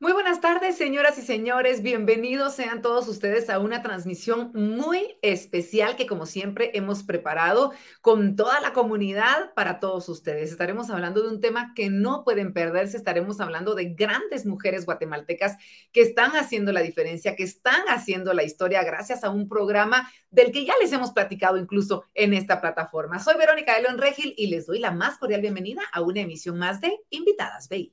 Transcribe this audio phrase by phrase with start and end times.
[0.00, 1.82] Muy buenas tardes, señoras y señores.
[1.82, 8.36] Bienvenidos sean todos ustedes a una transmisión muy especial que, como siempre, hemos preparado con
[8.36, 10.52] toda la comunidad para todos ustedes.
[10.52, 12.96] Estaremos hablando de un tema que no pueden perderse.
[12.96, 15.56] Estaremos hablando de grandes mujeres guatemaltecas
[15.90, 20.52] que están haciendo la diferencia, que están haciendo la historia gracias a un programa del
[20.52, 23.18] que ya les hemos platicado incluso en esta plataforma.
[23.18, 26.56] Soy Verónica de León Regil y les doy la más cordial bienvenida a una emisión
[26.56, 27.92] más de Invitadas BI.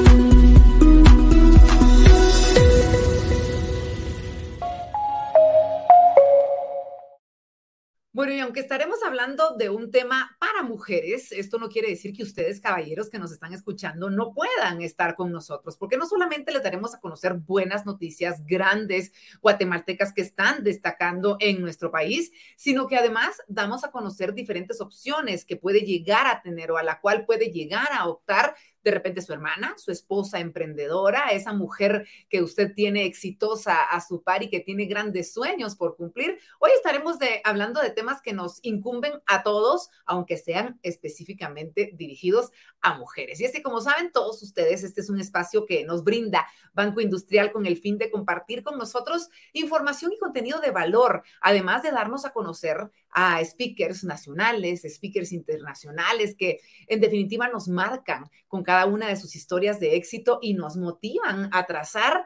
[8.13, 12.23] Bueno, y aunque estaremos hablando de un tema para mujeres, esto no quiere decir que
[12.23, 16.61] ustedes, caballeros que nos están escuchando, no puedan estar con nosotros, porque no solamente les
[16.61, 22.97] daremos a conocer buenas noticias grandes guatemaltecas que están destacando en nuestro país, sino que
[22.97, 27.25] además damos a conocer diferentes opciones que puede llegar a tener o a la cual
[27.25, 32.73] puede llegar a optar de repente su hermana, su esposa emprendedora, esa mujer que usted
[32.73, 36.39] tiene exitosa a su par y que tiene grandes sueños por cumplir.
[36.59, 42.51] Hoy estaremos de, hablando de temas que nos incumben a todos, aunque sean específicamente dirigidos
[42.81, 43.39] a mujeres.
[43.39, 47.01] Y es que, como saben todos ustedes, este es un espacio que nos brinda Banco
[47.01, 51.91] Industrial con el fin de compartir con nosotros información y contenido de valor, además de
[51.91, 58.85] darnos a conocer a speakers nacionales, speakers internacionales que en definitiva nos marcan con cada
[58.85, 62.25] una de sus historias de éxito y nos motivan a trazar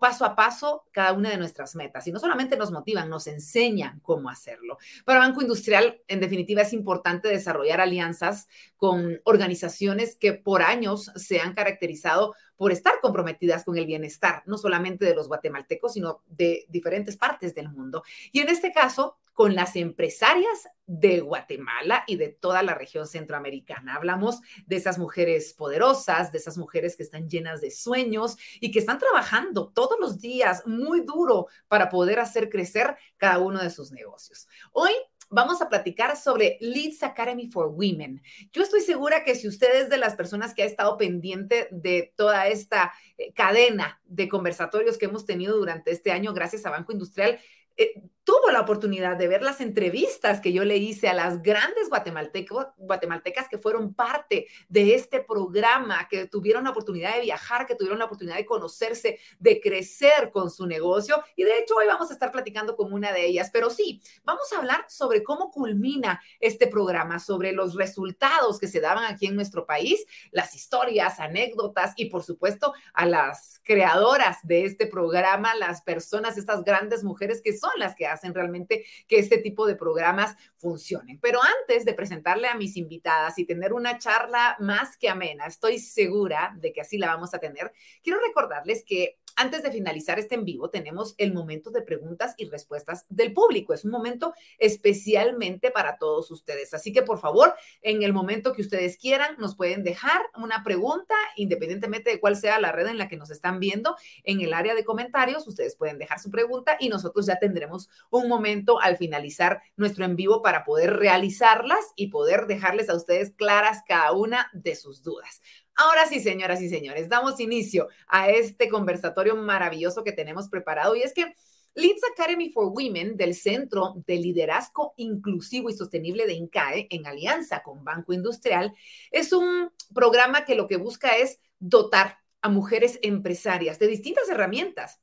[0.00, 2.04] paso a paso cada una de nuestras metas.
[2.08, 4.78] Y no solamente nos motivan, nos enseñan cómo hacerlo.
[5.04, 11.38] Para Banco Industrial, en definitiva, es importante desarrollar alianzas con organizaciones que por años se
[11.38, 16.66] han caracterizado por estar comprometidas con el bienestar, no solamente de los guatemaltecos, sino de
[16.68, 18.02] diferentes partes del mundo.
[18.32, 23.94] Y en este caso, con las empresarias de Guatemala y de toda la región centroamericana.
[23.94, 28.80] Hablamos de esas mujeres poderosas, de esas mujeres que están llenas de sueños y que
[28.80, 33.92] están trabajando todos los días muy duro para poder hacer crecer cada uno de sus
[33.92, 34.48] negocios.
[34.72, 34.90] Hoy
[35.30, 38.22] vamos a platicar sobre Leads Academy for Women.
[38.52, 42.12] Yo estoy segura que si usted es de las personas que ha estado pendiente de
[42.16, 46.92] toda esta eh, cadena de conversatorios que hemos tenido durante este año gracias a Banco
[46.92, 47.38] Industrial,
[47.76, 51.88] eh, tuvo la oportunidad de ver las entrevistas que yo le hice a las grandes
[51.88, 57.98] guatemaltecas que fueron parte de este programa, que tuvieron la oportunidad de viajar, que tuvieron
[57.98, 61.24] la oportunidad de conocerse, de crecer con su negocio.
[61.36, 63.48] Y de hecho hoy vamos a estar platicando con una de ellas.
[63.50, 68.80] Pero sí, vamos a hablar sobre cómo culmina este programa, sobre los resultados que se
[68.80, 74.66] daban aquí en nuestro país, las historias, anécdotas y por supuesto a las creadoras de
[74.66, 79.18] este programa, las personas, estas grandes mujeres que son las que hacen hacen realmente que
[79.18, 81.18] este tipo de programas funcionen.
[81.20, 85.78] Pero antes de presentarle a mis invitadas y tener una charla más que amena, estoy
[85.78, 90.34] segura de que así la vamos a tener, quiero recordarles que antes de finalizar este
[90.34, 93.72] en vivo, tenemos el momento de preguntas y respuestas del público.
[93.72, 96.74] Es un momento especialmente para todos ustedes.
[96.74, 101.14] Así que, por favor, en el momento que ustedes quieran, nos pueden dejar una pregunta,
[101.36, 103.96] independientemente de cuál sea la red en la que nos están viendo.
[104.24, 108.28] En el área de comentarios, ustedes pueden dejar su pregunta y nosotros ya tendremos un
[108.28, 113.82] momento al finalizar nuestro en vivo para poder realizarlas y poder dejarles a ustedes claras
[113.86, 115.40] cada una de sus dudas.
[115.80, 121.02] Ahora sí, señoras y señores, damos inicio a este conversatorio maravilloso que tenemos preparado y
[121.02, 121.36] es que
[121.76, 127.62] Leads Academy for Women del Centro de Liderazgo Inclusivo y Sostenible de INCAE, en alianza
[127.62, 128.74] con Banco Industrial,
[129.12, 134.98] es un programa que lo que busca es dotar a mujeres empresarias de distintas herramientas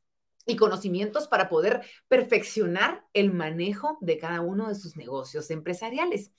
[0.46, 6.32] y conocimientos para poder perfeccionar el manejo de cada uno de sus negocios empresariales.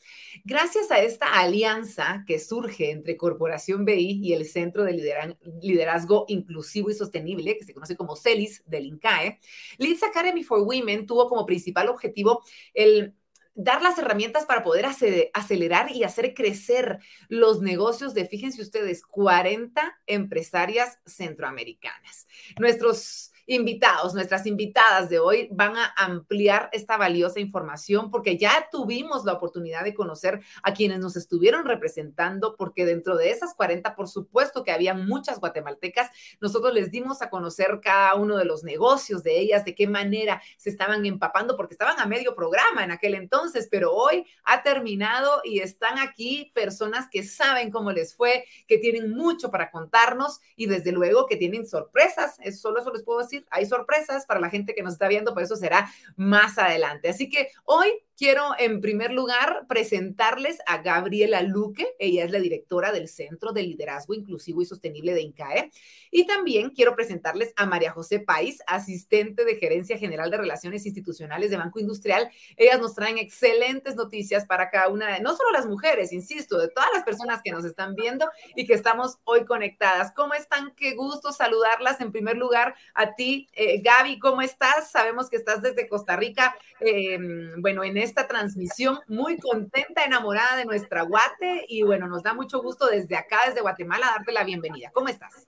[0.45, 6.91] Gracias a esta alianza que surge entre Corporación BI y el Centro de Liderazgo Inclusivo
[6.91, 9.41] y Sostenible, que se conoce como CELIS del INCAE,
[9.79, 12.43] Leads Academy for Women tuvo como principal objetivo
[12.75, 13.15] el
[13.57, 14.87] dar las herramientas para poder
[15.33, 22.29] acelerar y hacer crecer los negocios de, fíjense ustedes, 40 empresarias centroamericanas.
[22.59, 29.25] Nuestros invitados, nuestras invitadas de hoy van a ampliar esta valiosa información porque ya tuvimos
[29.25, 34.09] la oportunidad de conocer a quienes nos estuvieron representando, porque dentro de esas 40, por
[34.09, 36.11] supuesto que había muchas guatemaltecas,
[36.41, 40.43] nosotros les dimos a conocer cada uno de los negocios de ellas, de qué manera
[40.57, 45.41] se estaban empapando, porque estaban a medio programa en aquel entonces, pero hoy ha terminado
[45.45, 50.67] y están aquí personas que saben cómo les fue, que tienen mucho para contarnos y
[50.67, 54.51] desde luego que tienen sorpresas, es solo eso les puedo decir hay sorpresas para la
[54.51, 57.09] gente que nos está viendo, pero eso será más adelante.
[57.09, 61.87] Así que hoy quiero en primer lugar presentarles a Gabriela Luque.
[61.99, 65.71] Ella es la directora del Centro de Liderazgo Inclusivo y Sostenible de INCAE.
[66.11, 71.51] Y también quiero presentarles a María José País, asistente de Gerencia General de Relaciones Institucionales
[71.51, 72.31] de Banco Industrial.
[72.57, 76.69] Ellas nos traen excelentes noticias para cada una de, no solo las mujeres, insisto, de
[76.69, 80.13] todas las personas que nos están viendo y que estamos hoy conectadas.
[80.13, 80.75] ¿Cómo están?
[80.75, 82.01] Qué gusto saludarlas.
[82.01, 84.91] En primer lugar, a ti, eh, Gaby, ¿cómo estás?
[84.91, 87.19] Sabemos que estás desde Costa Rica, eh,
[87.59, 92.63] bueno, en esta transmisión, muy contenta, enamorada de nuestra Guate y bueno, nos da mucho
[92.63, 94.91] gusto desde acá, desde Guatemala, darte la bienvenida.
[94.93, 95.47] ¿Cómo estás?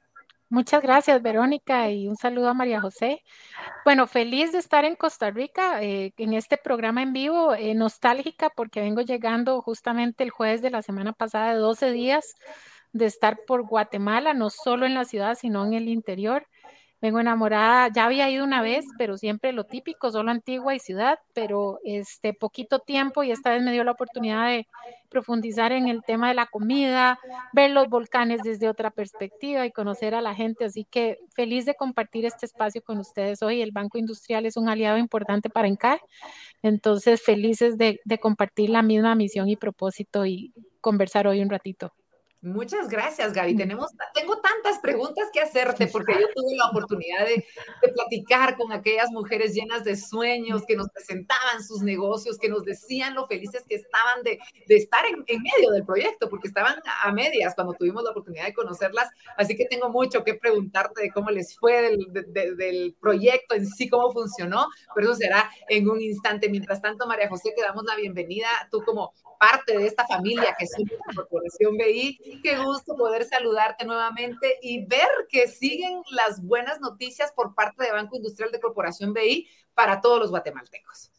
[0.51, 3.23] Muchas gracias, Verónica, y un saludo a María José.
[3.85, 8.51] Bueno, feliz de estar en Costa Rica eh, en este programa en vivo, eh, nostálgica
[8.57, 12.35] porque vengo llegando justamente el jueves de la semana pasada de 12 días
[12.93, 16.47] de estar por Guatemala, no solo en la ciudad, sino en el interior.
[17.01, 21.21] Vengo enamorada, ya había ido una vez, pero siempre lo típico, solo Antigua y ciudad,
[21.33, 24.67] pero este poquito tiempo y esta vez me dio la oportunidad de
[25.09, 27.21] profundizar en el tema de la comida,
[27.53, 31.77] ver los volcanes desde otra perspectiva y conocer a la gente, así que feliz de
[31.77, 33.63] compartir este espacio con ustedes hoy.
[33.63, 36.01] El Banco Industrial es un aliado importante para ENCAE,
[36.63, 41.93] entonces felices de, de compartir la misma misión y propósito y conversar hoy un ratito.
[42.41, 43.55] Muchas gracias, Gaby.
[43.55, 43.59] Mm.
[43.59, 47.45] Tenemos, tengo tantas preguntas que hacerte porque yo tuve la oportunidad de,
[47.93, 53.15] platicar con aquellas mujeres llenas de sueños que nos presentaban sus negocios, que nos decían
[53.15, 54.39] lo felices que estaban de,
[54.69, 59.09] estar en, medio del proyecto, porque estaban a medias cuando tuvimos la oportunidad de conocerlas.
[59.37, 63.89] Así que tengo mucho que preguntarte de cómo les fue del, del proyecto en sí,
[63.89, 66.49] cómo funcionó, pero eso será en un instante.
[66.49, 68.49] Mientras tanto, María José, te damos la bienvenida.
[68.71, 72.41] Tú como parte de esta familia que es la Corporación BI.
[72.43, 77.93] Qué gusto poder saludarte nuevamente y ver que siguen las buenas noticias por parte de
[77.93, 81.11] Banco Industrial de Corporación BI para todos los guatemaltecos.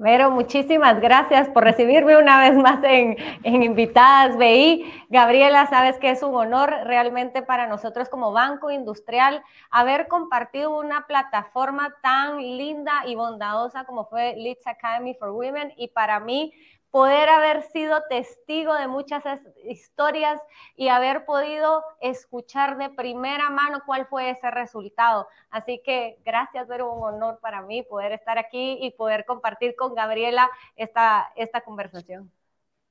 [0.00, 4.84] Vero, muchísimas gracias por recibirme una vez más en, en, Invitadas BI.
[5.08, 9.42] Gabriela, sabes que es un honor realmente para nosotros como Banco Industrial
[9.72, 15.88] haber compartido una plataforma tan linda y bondadosa como fue Leeds Academy for Women y
[15.88, 16.52] para mí
[16.90, 19.24] poder haber sido testigo de muchas
[19.64, 20.40] historias
[20.76, 25.28] y haber podido escuchar de primera mano cuál fue ese resultado.
[25.50, 29.94] Así que gracias, pero un honor para mí poder estar aquí y poder compartir con
[29.94, 32.32] Gabriela esta, esta conversación.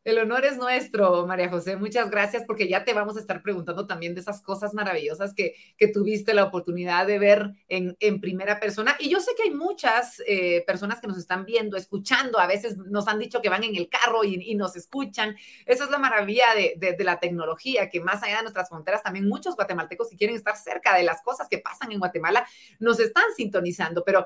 [0.08, 1.76] El honor es nuestro, María José.
[1.76, 5.56] Muchas gracias porque ya te vamos a estar preguntando también de esas cosas maravillosas que,
[5.76, 8.96] que tuviste la oportunidad de ver en, en, primera persona.
[9.00, 12.40] Y yo sé que hay muchas eh, personas que nos están viendo, escuchando.
[12.40, 15.36] A veces nos han dicho que van en el carro y, nos escuchan.
[15.66, 19.04] Esa es la maravilla de, de, de, la tecnología, que más allá de nuestras fronteras,
[19.04, 22.48] también muchos guatemaltecos que quieren estar cerca de las cosas que pasan en Guatemala
[22.80, 24.06] nos están sintonizando.
[24.06, 24.26] Pero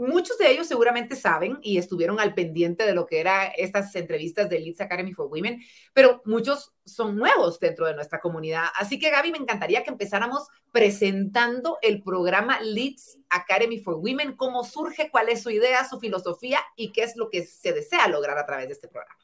[0.00, 4.48] muchos de ellos seguramente saben y estuvieron al pendiente de lo que eran estas entrevistas
[4.48, 5.60] de Leeds Academy for Women,
[5.92, 8.64] pero muchos son nuevos dentro de nuestra comunidad.
[8.76, 14.64] Así que Gaby, me encantaría que empezáramos presentando el programa Leeds Academy for Women, cómo
[14.64, 18.38] surge, cuál es su idea, su filosofía y qué es lo que se desea lograr
[18.38, 19.20] a través de este programa.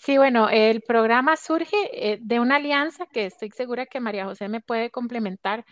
[0.00, 4.48] Sí, bueno, el programa surge eh, de una alianza que estoy segura que María José
[4.48, 5.64] me puede complementar,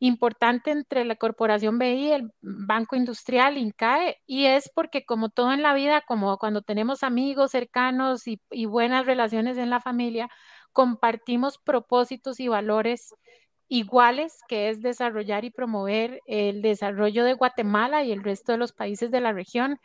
[0.00, 5.62] importante entre la Corporación BI, el Banco Industrial, INCAE, y es porque como todo en
[5.62, 10.28] la vida, como cuando tenemos amigos cercanos y, y buenas relaciones en la familia,
[10.72, 13.14] compartimos propósitos y valores
[13.70, 18.72] iguales, que es desarrollar y promover el desarrollo de Guatemala y el resto de los
[18.72, 19.78] países de la región.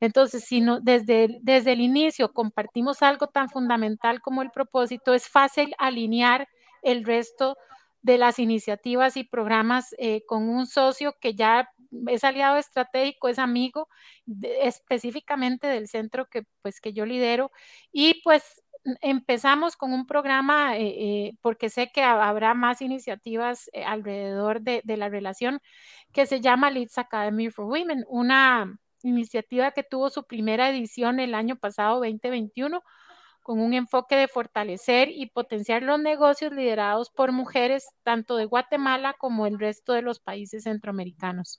[0.00, 5.28] Entonces, si no, desde, desde el inicio compartimos algo tan fundamental como el propósito, es
[5.28, 6.46] fácil alinear
[6.82, 7.56] el resto
[8.02, 11.70] de las iniciativas y programas eh, con un socio que ya
[12.08, 13.88] es aliado estratégico, es amigo
[14.60, 17.52] específicamente del centro que pues que yo lidero.
[17.92, 18.62] Y pues
[19.00, 24.96] empezamos con un programa, eh, eh, porque sé que habrá más iniciativas alrededor de, de,
[24.96, 25.60] la relación,
[26.12, 31.34] que se llama Leeds Academy for Women, una iniciativa que tuvo su primera edición el
[31.34, 32.82] año pasado, 2021,
[33.42, 39.14] con un enfoque de fortalecer y potenciar los negocios liderados por mujeres tanto de Guatemala
[39.18, 41.58] como el resto de los países centroamericanos.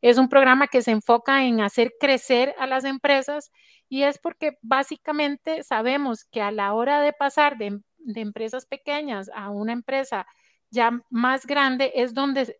[0.00, 3.50] Es un programa que se enfoca en hacer crecer a las empresas
[3.88, 9.30] y es porque básicamente sabemos que a la hora de pasar de, de empresas pequeñas
[9.34, 10.26] a una empresa
[10.70, 12.56] ya más grande es donde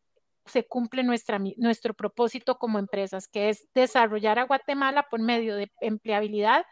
[0.48, 5.70] se cumple nuestra, nuestro propósito como empresas, que es desarrollar a Guatemala por medio de
[5.80, 6.64] empleabilidad,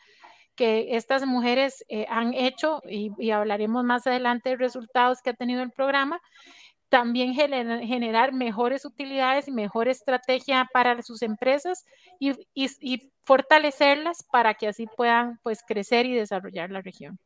[0.57, 5.63] que estas mujeres eh, han hecho y, hablaremos más adelante de resultados que ha tenido
[5.63, 6.21] el programa,
[6.89, 11.85] también generar mejores utilidades y mejor estrategia para sus empresas
[12.19, 17.19] y, y, fortalecerlas para que así puedan pues crecer y desarrollar la región.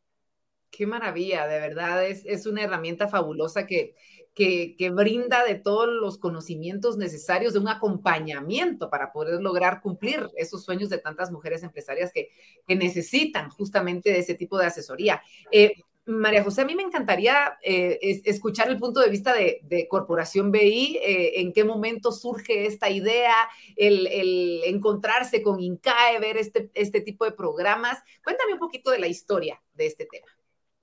[0.71, 3.95] Qué maravilla, de verdad, es, es una herramienta fabulosa que,
[4.77, 10.65] que, brinda de todos los conocimientos necesarios de un acompañamiento para poder lograr cumplir esos
[10.65, 12.31] sueños de tantas mujeres empresarias que,
[12.67, 15.23] que necesitan justamente de ese tipo de asesoría.
[15.53, 15.75] Eh,
[16.07, 20.97] María José, a mí me encantaría eh, escuchar el punto de vista de, Corporación BI,
[20.97, 23.35] eh, en qué momento surge esta idea,
[23.77, 27.99] el, encontrarse con INCAE, ver este, este tipo de programas.
[28.25, 30.40] Cuéntame un poquito de la historia de este tema.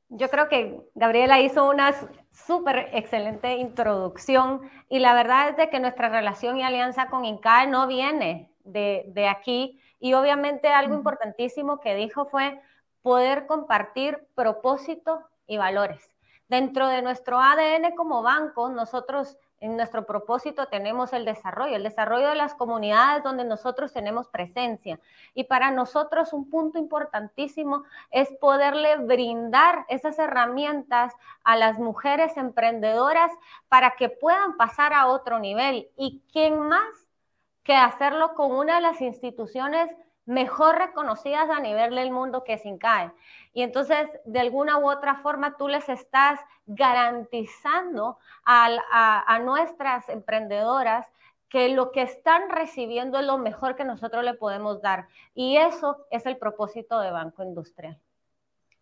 [0.09, 1.93] Yo creo que Gabriela hizo una
[2.31, 7.67] súper excelente introducción y la verdad es de que nuestra relación y alianza con INCAE
[7.67, 12.61] no viene de, de aquí y obviamente algo importantísimo que dijo fue
[13.01, 16.11] poder compartir propósito y valores.
[16.47, 22.29] Dentro de nuestro ADN como banco, nosotros en nuestro propósito tenemos el desarrollo, el desarrollo
[22.29, 24.99] de las comunidades donde nosotros tenemos presencia.
[25.33, 33.31] Y para nosotros un punto importantísimo es poderle brindar esas herramientas a las mujeres emprendedoras
[33.67, 35.89] para que puedan pasar a otro nivel.
[35.97, 37.07] ¿Y quién más
[37.63, 39.89] que hacerlo con una de las instituciones
[40.27, 43.11] mejor reconocidas a nivel del mundo que es INCAE.
[43.57, 51.07] Y entonces, de alguna u otra forma, tú les estás garantizando a, a, nuestras emprendedoras
[51.49, 55.07] que lo que están recibiendo es lo mejor que nosotros le podemos dar.
[55.33, 57.99] Y eso es el propósito de Banco Industrial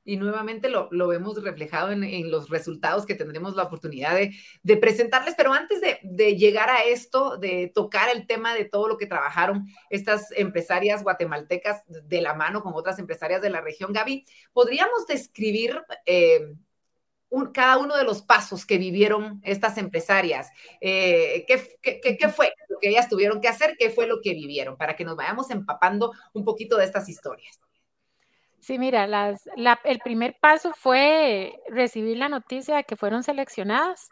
[0.06, 5.34] y nuevamente lo, vemos reflejado en, los resultados que tendremos la oportunidad de, presentarles.
[5.36, 9.68] Pero antes de, llegar a esto, de tocar el tema de todo lo que trabajaron
[9.90, 15.82] estas empresarias guatemaltecas de la mano con otras empresarias de la región, Gaby, ¿podríamos describir
[16.06, 16.54] eh,
[17.52, 20.52] cada uno de los pasos que vivieron estas empresarias?
[20.82, 23.76] Eh, qué fue lo que ellas tuvieron que hacer?
[23.80, 24.78] ¿Qué fue lo que vivieron?
[24.78, 27.60] Para que nos vayamos empapando un poquito de estas historias.
[28.66, 29.48] Sí, mira, las,
[29.84, 34.10] el primer paso fue recibir la noticia de que fueron seleccionadas.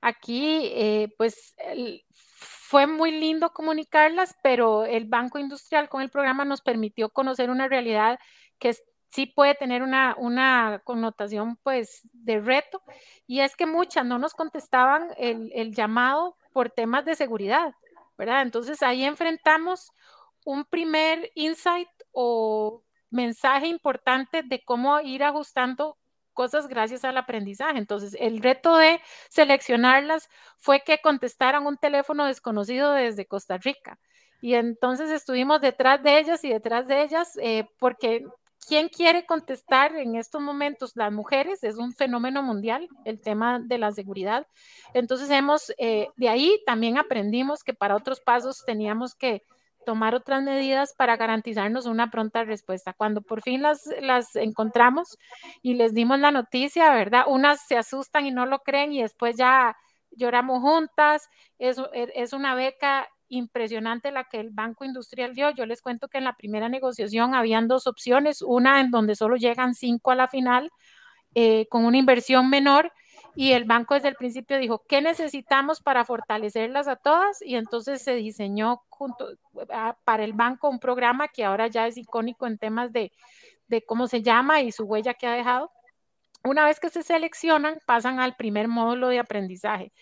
[0.00, 1.56] Aquí, eh, pues,
[2.38, 7.66] fue muy lindo comunicarlas, pero el Banco Industrial con el programa nos permitió conocer una
[7.66, 8.20] realidad
[8.60, 8.76] que
[9.08, 12.80] sí puede tener una, una connotación, pues, de reto,
[13.26, 17.74] y es que muchas no nos contestaban el, el llamado por temas de seguridad,
[18.16, 18.42] ¿verdad?
[18.42, 19.90] Entonces ahí enfrentamos
[20.44, 25.96] un primer insight o mensaje importante de cómo ir ajustando
[26.38, 27.78] cosas gracias al aprendizaje.
[27.78, 33.98] Entonces, el reto de seleccionarlas fue que contestaran un teléfono desconocido desde Costa Rica.
[34.40, 38.24] Y entonces estuvimos detrás de ellas y detrás de ellas, eh, porque
[38.68, 40.92] ¿quién quiere contestar en estos momentos?
[40.94, 44.46] Las mujeres, es un fenómeno mundial el tema de la seguridad.
[44.94, 49.42] Entonces, hemos, eh, de ahí también aprendimos que para otros pasos teníamos que
[49.84, 52.92] tomar otras medidas para garantizarnos una pronta respuesta.
[52.92, 55.18] Cuando por fin las, las encontramos
[55.62, 57.24] y les dimos la noticia, ¿verdad?
[57.26, 59.76] Unas se asustan y no lo creen y después ya
[60.10, 61.28] lloramos juntas.
[61.58, 65.50] Es, es una beca impresionante la que el Banco Industrial dio.
[65.50, 69.36] Yo les cuento que en la primera negociación habían dos opciones, una en donde solo
[69.36, 70.70] llegan cinco a la final
[71.34, 72.92] eh, con una inversión menor
[73.40, 77.40] y el banco desde el principio dijo, ¿qué necesitamos para fortalecerlas a todas?
[77.40, 79.28] Y entonces se diseñó junto,
[79.70, 83.12] ah, para el banco un programa que ahora ya es icónico en temas de,
[83.68, 85.70] de cómo se llama y su huella que ha dejado.
[86.42, 89.92] Una vez que se seleccionan, pasan al primer módulo de aprendizaje,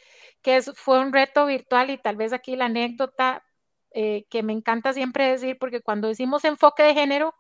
[0.41, 3.45] que es, fue un reto virtual y tal vez aquí la anécdota
[3.91, 7.35] eh, que me encanta siempre decir, porque cuando decimos enfoque de género,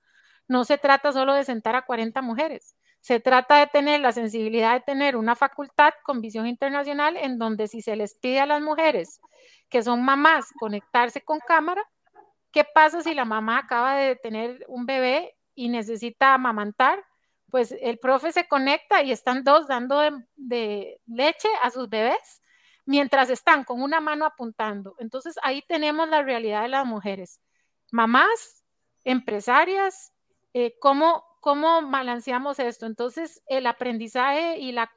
[0.46, 2.75] no se trata solo de sentar a 40 mujeres,
[3.06, 7.68] se trata de tener la sensibilidad de tener una facultad con visión internacional en donde
[7.68, 9.20] si se les pide a las mujeres
[9.68, 11.84] que son mamás conectarse con cámara,
[12.50, 17.00] ¿qué pasa si la mamá acaba de tener un bebé y necesita amamantar?
[17.48, 20.00] Pues el profe se conecta y están dos dando
[20.34, 22.42] de, leche a sus bebés
[22.86, 24.96] mientras están con una mano apuntando.
[24.98, 27.40] Entonces ahí tenemos la realidad de las mujeres,
[27.92, 28.64] mamás,
[29.04, 30.12] empresarias,
[30.54, 32.86] eh, cómo ¿cómo balanceamos esto?
[32.86, 34.90] Entonces, el aprendizaje y la,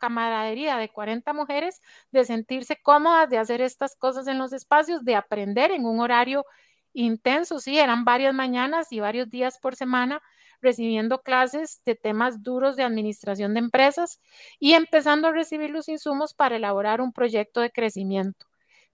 [0.00, 1.80] camaradería de 40 mujeres,
[2.10, 6.44] de sentirse cómodas, de hacer estas cosas en los espacios, de aprender en un horario
[6.92, 10.20] intenso, sí, eran varias mañanas y varios días por semana
[10.60, 14.20] recibiendo clases de temas duros de administración de empresas
[14.58, 18.46] y empezando a recibir los insumos para elaborar un proyecto de crecimiento.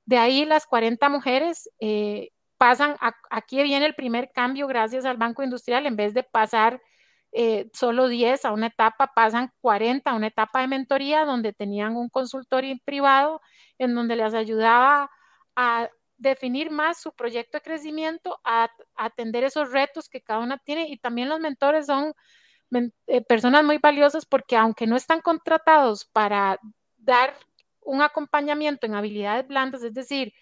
[0.05, 2.97] De ahí las 40 mujeres eh, pasan,
[3.31, 6.83] aquí viene el primer cambio gracias al Banco Industrial, en vez de pasar
[7.33, 11.97] eh, solo 10 a una etapa, pasan 40 a una etapa de mentoría donde tenían
[11.97, 13.41] un consultorio privado
[13.79, 15.11] en donde les ayudaba
[15.55, 20.89] a definir más su proyecto de crecimiento, a, atender esos retos que cada una tiene.
[20.89, 22.13] Y también los mentores son
[23.07, 26.59] eh, personas muy valiosas porque aunque no están contratados para
[26.97, 27.35] dar
[27.81, 30.33] un acompañamiento en habilidades blandas, es decir,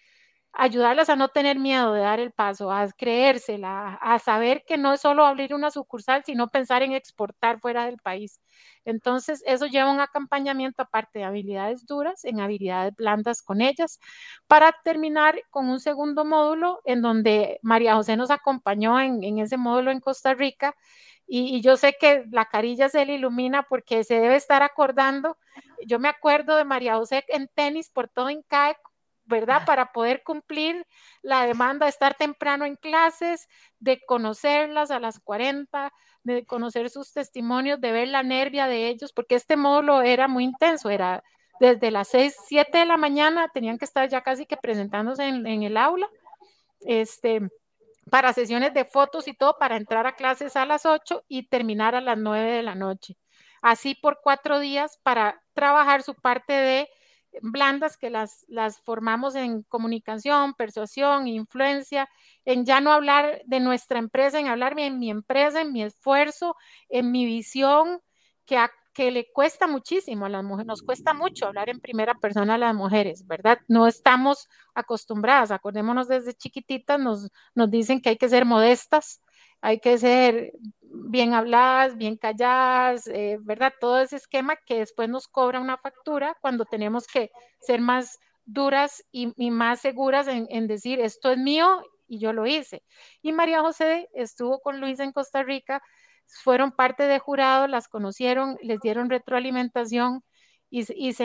[0.59, 4.95] ayudarlas a no tener miedo de dar el paso, a creérsela, a saber que no
[4.95, 8.41] es solo abrir una sucursal, sino pensar en exportar fuera del país.
[8.87, 14.01] Entonces, eso lleva un acompañamiento aparte de habilidades duras, en habilidades blandas con ellas,
[14.47, 19.91] para terminar con un segundo módulo en donde María José nos acompañó en, ese módulo
[19.91, 20.75] en Costa Rica.
[21.27, 25.37] Y, y, yo sé que la carilla se le ilumina porque se debe estar acordando.
[25.87, 28.77] Yo me acuerdo de María José en tenis por todo INCAE
[29.27, 29.65] ¿verdad?
[29.67, 30.87] Para poder cumplir
[31.23, 35.93] la demanda de estar temprano en clases, de conocerlas a las 40,
[36.23, 40.45] de conocer sus testimonios, de ver la nervia de ellos, porque este módulo era muy
[40.45, 41.23] intenso, era
[41.61, 45.47] desde las 6, 7 de la mañana, tenían que estar ya casi que presentándose en,
[45.47, 46.09] en el aula,
[46.81, 47.41] este,
[48.11, 51.95] para sesiones de fotos y todo, para entrar a clases a las 8 y terminar
[51.95, 53.17] a las 9 de la noche.
[53.63, 56.89] Así por cuatro días para trabajar su parte de
[57.43, 62.09] blandas que las, las formamos en comunicación, persuasión, influencia,
[62.45, 66.57] en ya no hablar de nuestra empresa, en hablar en mi empresa, en mi esfuerzo,
[66.89, 68.01] en mi visión,
[68.45, 68.59] que,
[68.93, 72.59] que le cuesta muchísimo a las mujeres, nos cuesta mucho hablar en primera persona a
[72.59, 73.59] las mujeres, ¿verdad?
[73.69, 79.21] No estamos acostumbradas, acordémonos desde chiquititas, nos, nos dicen que hay que ser modestas,
[79.61, 80.53] hay que ser
[81.05, 83.73] bien habladas, bien calladas, eh, ¿verdad?
[83.81, 89.05] Todo ese esquema que después nos cobra una factura cuando tenemos que ser más duras
[89.11, 92.83] y, más seguras en, en, decir esto es mío y yo lo hice.
[93.23, 95.83] Y María José estuvo con Luisa en Costa Rica,
[96.27, 100.23] fueron parte de jurado, las conocieron, les dieron retroalimentación
[100.71, 101.25] y, se,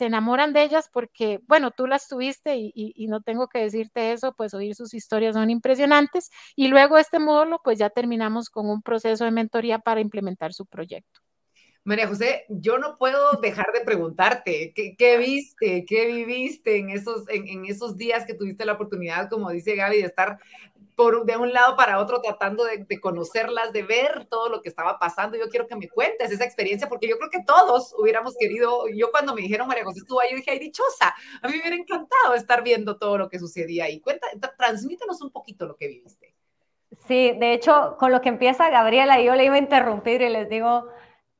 [0.00, 4.54] enamoran de ellas porque, bueno, tú las tuviste y, no tengo que decirte eso, pues
[4.54, 6.30] oír sus historias son impresionantes.
[6.56, 10.66] Y luego este módulo, pues ya terminamos con un proceso de mentoría para implementar su
[10.66, 11.20] proyecto.
[11.84, 17.64] María José, yo no puedo dejar de preguntarte, ¿qué, viste, qué viviste en esos, en,
[17.64, 20.38] esos días que tuviste la oportunidad, como dice Gaby, de estar
[21.10, 25.36] de un lado para otro tratando de, conocerlas, de ver todo lo que estaba pasando?
[25.36, 29.10] Yo quiero que me cuentes esa experiencia, porque yo creo que todos hubiéramos querido, yo
[29.10, 31.76] cuando me dijeron María José estuvo ahí, yo dije, ay, dichosa, a mí me hubiera
[31.76, 34.00] encantado estar viendo todo lo que sucedía ahí.
[34.00, 36.34] Cuenta, transmítenos un poquito lo que viviste.
[37.06, 40.48] Sí, de hecho, con lo que empieza Gabriela, yo le iba a interrumpir y les
[40.48, 40.88] digo,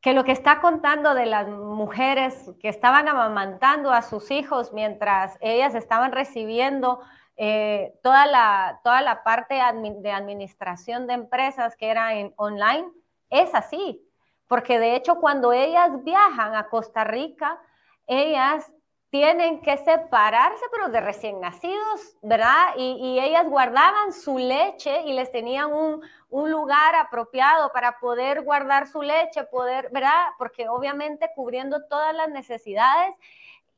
[0.02, 5.38] que lo que está contando de las mujeres que estaban amamantando a sus hijos mientras
[5.40, 7.00] ellas estaban recibiendo
[7.44, 12.88] eh, toda, la, toda la parte de administración de empresas que era en online,
[13.30, 14.00] es así.
[14.46, 17.60] Porque de hecho cuando ellas viajan a Costa Rica,
[18.06, 18.72] ellas
[19.10, 22.74] tienen que separarse, pero de recién nacidos, ¿verdad?
[22.76, 26.00] Y, ellas guardaban su leche y les tenían un,
[26.30, 30.28] un, lugar apropiado para poder guardar su leche, poder, ¿verdad?
[30.38, 33.16] Porque obviamente cubriendo todas las necesidades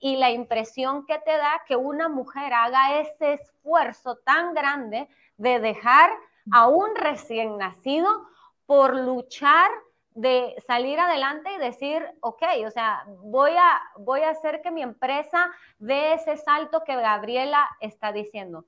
[0.04, 5.58] y la impresión que te da que una mujer haga ese esfuerzo tan grande de
[5.60, 6.10] dejar
[6.52, 8.28] a un recién nacido
[8.66, 9.70] por luchar
[10.10, 14.82] de salir adelante y decir, ok, o sea, voy a, voy a hacer que mi
[14.82, 18.66] empresa dé ese salto que Gabriela está diciendo.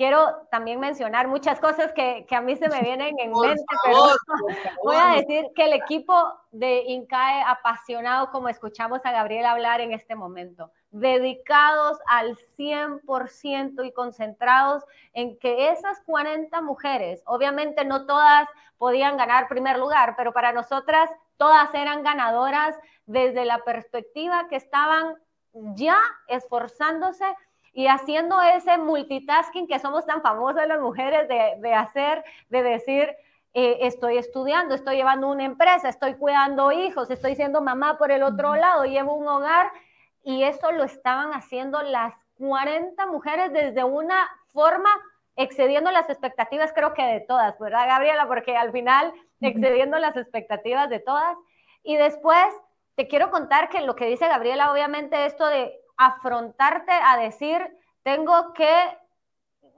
[0.00, 3.98] Quiero también mencionar muchas cosas que, que a mí se me vienen en mente, pero
[4.82, 6.14] voy a decir que el equipo
[6.52, 13.92] de INCAE apasionado, como escuchamos a Gabriela hablar en este momento, dedicados al 100% y
[13.92, 20.52] concentrados en que esas 40 mujeres, obviamente no todas podían ganar primer lugar, pero para
[20.52, 25.16] nosotras todas eran ganadoras desde la perspectiva que estaban
[25.52, 27.26] ya esforzándose
[27.72, 33.14] y haciendo ese multitasking que somos tan famosas las mujeres de, hacer, de decir,
[33.54, 38.22] eh, estoy estudiando, estoy llevando una empresa, estoy cuidando hijos, estoy siendo mamá por el
[38.22, 39.70] otro lado, llevo un hogar
[40.22, 44.90] y eso lo estaban haciendo las 40 mujeres desde una forma
[45.36, 48.26] excediendo las expectativas, creo que de todas, ¿verdad, Gabriela?
[48.26, 51.36] Porque al final, excediendo las expectativas de todas.
[51.82, 52.46] Y después,
[52.94, 58.54] te quiero contar que lo que dice Gabriela, obviamente, esto de afrontarte a decir, tengo
[58.54, 58.98] que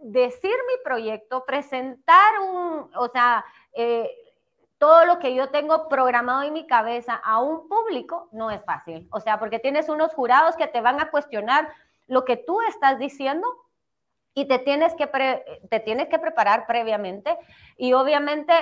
[0.03, 4.09] decir mi proyecto, presentar un, o sea, eh,
[4.79, 9.09] todo lo que yo tengo programado en mi cabeza a un público no es fácil.
[9.11, 11.69] O sea, porque tienes unos jurados que te van a cuestionar
[12.07, 13.47] lo que tú estás diciendo
[14.33, 15.09] y te tienes que,
[15.69, 17.37] te tienes que preparar previamente.
[17.77, 18.53] Y obviamente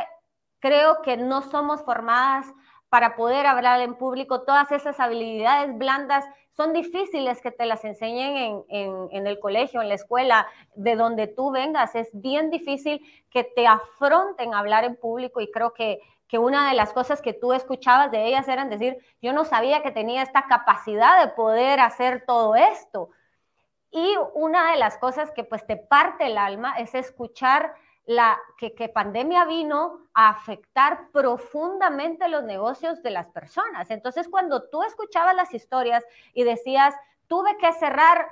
[0.61, 2.47] creo que no somos formadas
[2.89, 4.43] para poder hablar en público.
[4.43, 9.95] Todas esas habilidades blandas son difíciles que te las enseñen en, el colegio, en la
[9.95, 11.95] escuela, de donde tú vengas.
[11.95, 16.69] Es bien difícil que te afronten a hablar en público y creo que, que una
[16.69, 20.23] de las cosas que tú escuchabas de ellas eran decir, yo no sabía que tenía
[20.23, 23.11] esta capacidad de poder hacer todo esto.
[23.91, 27.75] Y una de las cosas que pues te parte el alma es escuchar
[28.11, 33.89] la, que, pandemia vino a afectar profundamente los negocios de las personas.
[33.89, 36.93] Entonces, cuando tú escuchabas las historias y decías,
[37.29, 38.27] tuve que cerrar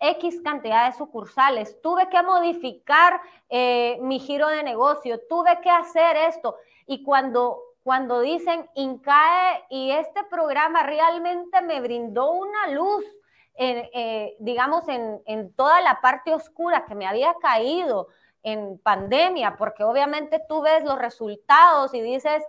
[0.00, 6.16] X cantidad de sucursales, tuve que modificar eh, mi giro de negocio, tuve que hacer
[6.16, 6.56] esto.
[6.88, 13.04] Y cuando, cuando dicen INCAE y este programa realmente me brindó una luz,
[13.54, 18.08] eh, digamos, en, en toda la parte oscura que me había caído,
[18.42, 22.42] en pandemia, porque obviamente tú ves los resultados y dices,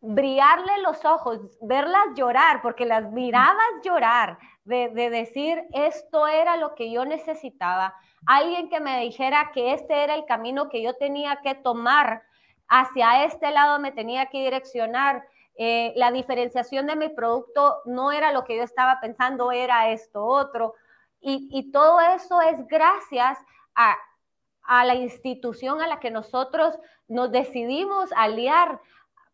[0.00, 6.90] brillarle los ojos, verlas llorar, porque las mirabas llorar, de, decir, esto era lo que
[6.90, 7.94] yo necesitaba,
[8.26, 12.22] alguien que me dijera que este era el camino que yo tenía que tomar,
[12.68, 15.26] hacia este lado me tenía que direccionar.
[15.56, 20.24] Eh, la diferenciación de mi producto no era lo que yo estaba pensando, era esto
[20.24, 20.74] otro.
[21.20, 23.38] Y, y todo eso es gracias
[23.74, 23.96] a,
[24.64, 28.80] a la institución a la que nosotros nos decidimos aliar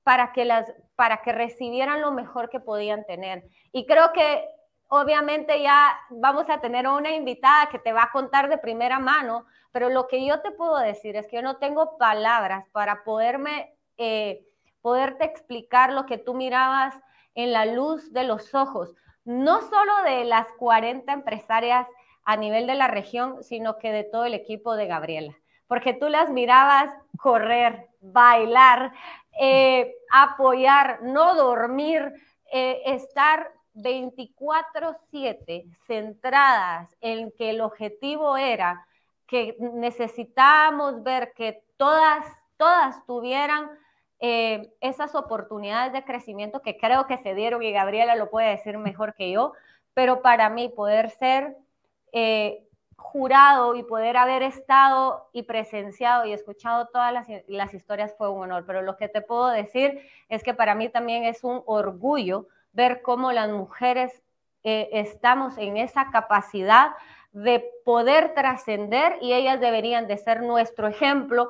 [0.02, 3.44] para que, las, para que recibieran lo mejor que podían tener.
[3.72, 4.48] Y creo que
[4.88, 9.44] obviamente ya vamos a tener una invitada que te va a contar de primera mano,
[9.70, 13.76] pero lo que yo te puedo decir es que yo no tengo palabras para poderme,
[13.98, 14.46] eh,
[14.80, 16.94] poderte explicar lo que tú mirabas
[17.34, 21.86] en la luz de los ojos, no solo de las 40 empresarias
[22.28, 25.34] a nivel de la región, sino que de todo el equipo de Gabriela,
[25.66, 28.92] porque tú las mirabas correr, bailar,
[29.40, 32.12] eh, apoyar, no dormir,
[32.52, 38.86] eh, estar 24/7 centradas en que el objetivo era
[39.26, 42.26] que necesitábamos ver que todas,
[42.58, 43.70] todas tuvieran
[44.20, 48.76] eh, esas oportunidades de crecimiento que creo que se dieron y Gabriela lo puede decir
[48.76, 49.54] mejor que yo,
[49.94, 51.56] pero para mí poder ser
[52.12, 57.12] eh, jurado y poder haber estado y presenciado y escuchado todas
[57.46, 58.64] las, historias fue un honor.
[58.66, 63.00] Pero lo que te puedo decir es que para mí también es un orgullo ver
[63.02, 64.22] cómo las mujeres
[64.64, 66.90] eh, estamos en esa capacidad
[67.32, 71.48] de poder trascender y ellas deberían de ser nuestro ejemplo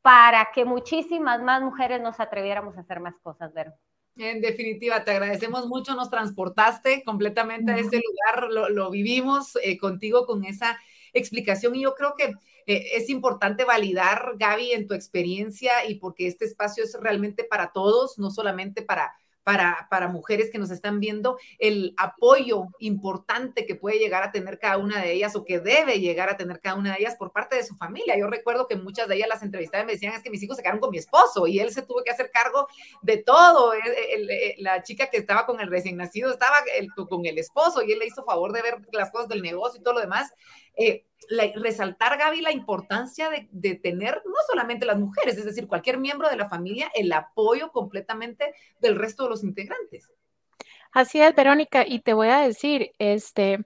[0.00, 3.72] para que muchísimas más mujeres nos atreviéramos a hacer más cosas, Vero.
[4.16, 10.24] En definitiva, te agradecemos mucho, nos transportaste completamente a este lugar, lo, vivimos eh, contigo
[10.24, 10.78] con esa
[11.12, 12.32] explicación y yo creo que
[12.66, 17.72] eh, es importante validar, Gaby, en tu experiencia y porque este espacio es realmente para
[17.72, 23.74] todos, no solamente para para, para mujeres que nos están viendo, el apoyo importante que
[23.74, 26.76] puede llegar a tener cada una de ellas o que debe llegar a tener cada
[26.76, 28.18] una de ellas por parte de su familia.
[28.18, 30.62] Yo recuerdo que muchas de ellas las entrevistadas me decían, es que mis hijos se
[30.62, 32.66] quedaron con mi esposo y él se tuvo que hacer cargo
[33.02, 33.72] de todo.
[34.58, 36.56] la chica que estaba con el recién nacido estaba
[37.08, 39.84] con el esposo y él le hizo favor de ver las cosas del negocio y
[39.84, 40.32] todo lo demás.
[40.76, 41.06] Eh,
[41.56, 46.36] resaltar, Gaby, la importancia de, tener no solamente las mujeres, es decir, cualquier miembro de
[46.36, 50.10] la familia, el apoyo completamente del resto de los integrantes.
[50.92, 53.64] Así es, Verónica, y te voy a decir, este,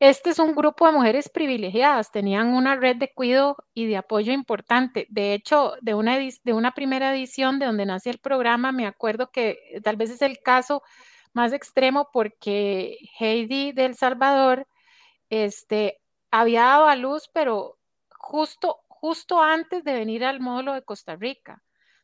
[0.00, 4.32] este es un grupo de mujeres privilegiadas, tenían una red de cuidado y de apoyo
[4.32, 5.06] importante.
[5.10, 9.30] De hecho, de una, de una primera edición de donde nace el programa, me acuerdo
[9.30, 10.82] que tal vez es el caso
[11.32, 14.66] más extremo porque Heidi del Salvador,
[15.30, 17.78] este, había dado a luz, pero
[18.10, 21.62] justo, justo antes de venir al módulo de Costa Rica.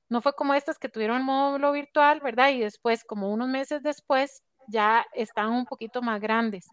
[0.09, 2.51] No fue como estas que tuvieron módulo virtual, ¿verdad?
[2.51, 6.69] Y después, como unos meses después, ya estaban un poquito más grandes.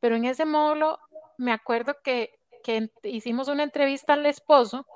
[0.00, 0.98] Pero en ese módulo,
[1.36, 2.30] me acuerdo que,
[2.64, 4.86] que hicimos una entrevista al esposo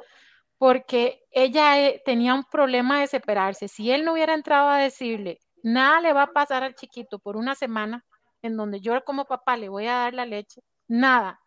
[0.59, 3.68] porque ella eh, tenía un problema de separarse.
[3.68, 7.37] Si él no hubiera entrado a decirle, nada le va a pasar al chiquito por
[7.37, 8.05] una semana,
[8.42, 11.40] en donde yo como papá le voy a dar la leche, nada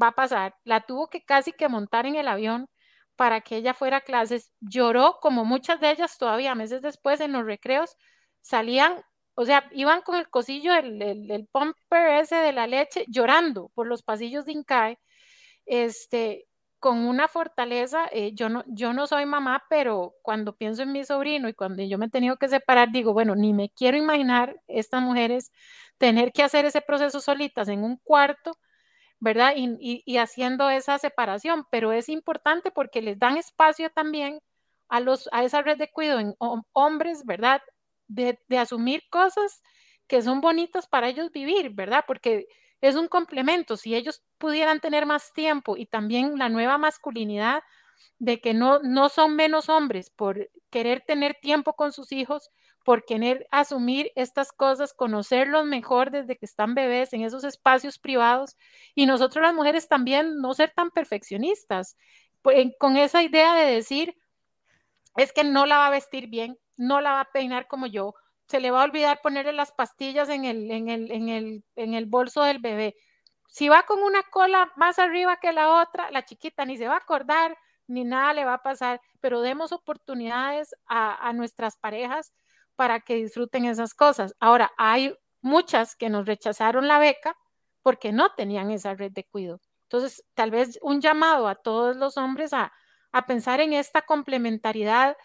[0.00, 0.56] va a pasar.
[0.64, 2.68] La tuvo que casi que montar en el avión
[3.16, 4.52] para que ella fuera a clases.
[4.60, 7.96] Lloró como muchas de ellas todavía meses después en los recreos.
[8.40, 9.02] Salían,
[9.34, 13.86] o sea, iban con el cosillo, el, el, pumper ese de la leche, llorando por
[13.86, 14.98] los pasillos de Incae.
[15.66, 16.46] Este,
[16.82, 21.04] con una fortaleza, eh, yo, no, yo no soy mamá, pero cuando pienso en mi
[21.04, 24.60] sobrino y cuando yo me he tenido que separar, digo, bueno, ni me quiero imaginar
[24.66, 25.52] estas mujeres
[25.98, 28.58] tener que hacer ese proceso solitas en un cuarto,
[29.20, 29.54] ¿verdad?
[29.56, 34.40] Y, haciendo esa separación, pero es importante porque les dan espacio también
[34.88, 36.34] a, los, a esa red de cuidado en
[36.72, 37.62] hombres, ¿verdad?
[38.08, 39.62] De, de asumir cosas
[40.08, 42.02] que son bonitas para ellos vivir, ¿verdad?
[42.08, 42.48] Porque
[42.82, 43.78] es un complemento.
[43.78, 47.62] Si ellos pudieran tener más tiempo y también la nueva masculinidad
[48.18, 52.50] de que no, no son menos hombres por querer tener tiempo con sus hijos,
[52.84, 58.56] por querer asumir estas cosas, conocerlos mejor desde que están bebés en esos espacios privados
[58.94, 61.96] y nosotros las mujeres también no ser tan perfeccionistas,
[62.42, 64.16] pues, con esa idea de decir,
[65.16, 68.14] es que no la va a vestir bien, no la va a peinar como yo,
[68.52, 71.94] se le va a olvidar ponerle las pastillas en el, en el, en el, en
[71.94, 72.94] el bolso del bebé.
[73.48, 76.96] Si va con una cola más arriba que la otra, la chiquita ni se va
[76.96, 82.34] a acordar, ni nada le va a pasar, pero demos oportunidades a, a nuestras parejas
[82.76, 84.34] para que disfruten esas cosas.
[84.38, 87.34] Ahora, hay muchas que nos rechazaron la beca
[87.80, 89.62] porque no tenían esa red de cuidado.
[89.84, 92.70] Entonces, tal vez un llamado a todos los hombres a,
[93.12, 95.16] a pensar en esta complementariedad,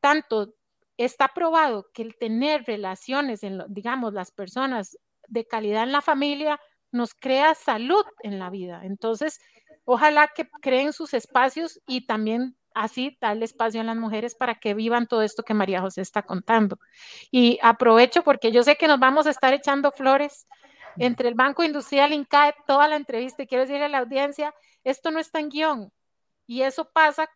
[0.00, 0.54] tanto
[0.96, 6.60] está probado que el tener relaciones, en, digamos, las personas de calidad en la familia,
[6.92, 8.82] nos crea salud en la vida.
[8.84, 9.40] Entonces,
[9.84, 14.74] ojalá que creen sus espacios y también así darle espacio a las mujeres para que
[14.74, 16.78] vivan todo esto que María José está contando.
[17.30, 20.46] Y aprovecho porque yo sé que nos vamos a estar echando flores
[20.96, 24.54] entre el Banco Industrial INCAE toda la entrevista y quiero decirle a la audiencia,
[24.84, 25.92] esto no está en guion
[26.46, 27.28] y eso pasa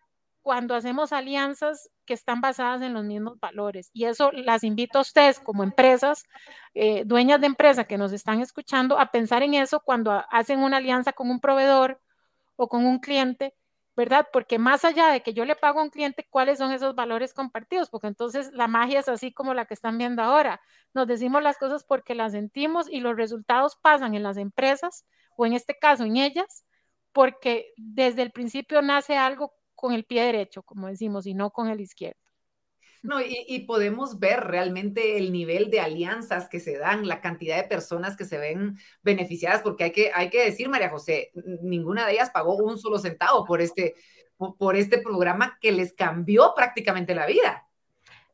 [0.42, 3.90] cuando hacemos alianzas que están basadas en los mismos valores.
[3.92, 6.24] Y eso las invito a ustedes como empresas,
[6.74, 10.78] eh, dueñas de empresa que nos están escuchando, a pensar en eso cuando hacen una
[10.78, 12.00] alianza con un proveedor
[12.56, 13.54] o con un cliente,
[13.96, 14.28] ¿verdad?
[14.32, 17.34] Porque más allá de que yo le pago a un cliente, ¿cuáles son esos valores
[17.34, 17.90] compartidos?
[17.90, 20.60] Porque entonces la magia es así como la que están viendo ahora.
[20.94, 25.04] Nos decimos las cosas porque las sentimos y los resultados pasan en las empresas
[25.36, 26.64] o en este caso en ellas,
[27.12, 31.68] porque desde el principio nace algo con el pie derecho, como decimos, y no con
[31.68, 32.18] el izquierdo.
[33.00, 37.62] No, y, podemos ver realmente el nivel de alianzas que se dan, la cantidad de
[37.62, 41.30] personas que se ven beneficiadas, porque hay que, hay que decir, María José,
[41.62, 43.94] ninguna de ellas pagó un solo centavo por este,
[44.58, 47.68] por este programa que les cambió prácticamente la vida.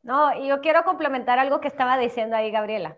[0.01, 2.97] No, y yo quiero complementar algo que estaba diciendo ahí Gabriela.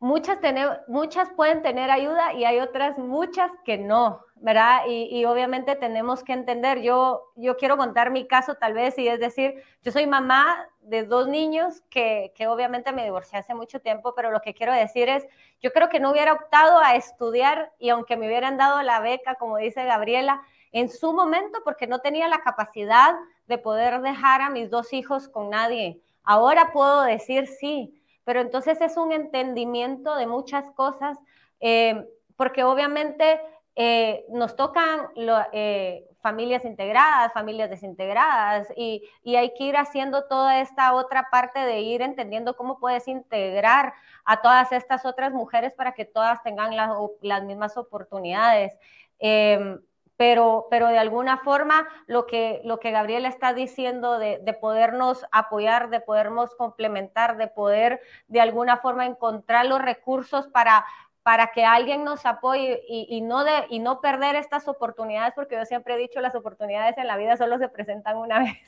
[0.00, 0.40] Muchas,
[0.88, 4.82] muchas pueden tener ayuda y hay otras muchas que no, ¿verdad?
[4.88, 9.20] Y, obviamente tenemos que entender, yo, yo quiero contar mi caso tal vez y es
[9.20, 14.14] decir, yo soy mamá de dos niños que, que obviamente me divorcié hace mucho tiempo,
[14.16, 15.24] pero lo que quiero decir es,
[15.60, 19.36] yo creo que no hubiera optado a estudiar y aunque me hubieran dado la beca,
[19.36, 23.14] como dice Gabriela, en su momento porque no tenía la capacidad
[23.46, 26.00] de poder dejar a mis dos hijos con nadie.
[26.24, 31.16] Ahora puedo decir sí, pero entonces es un entendimiento de muchas cosas,
[31.60, 33.40] eh, porque obviamente
[33.74, 35.08] eh, nos tocan
[35.52, 41.80] eh, familias integradas, familias desintegradas, y, hay que ir haciendo toda esta otra parte de
[41.80, 47.44] ir entendiendo cómo puedes integrar a todas estas otras mujeres para que todas tengan las
[47.44, 48.76] mismas oportunidades.
[50.22, 55.90] Pero, pero, de alguna forma lo que, lo que Gabriela está diciendo de, podernos apoyar,
[55.90, 60.86] de podernos complementar, de poder de alguna forma encontrar los recursos para,
[61.22, 65.64] para que alguien nos apoye y, no de, y no perder estas oportunidades, porque yo
[65.64, 68.58] siempre he dicho, las oportunidades en la vida solo se presentan una vez.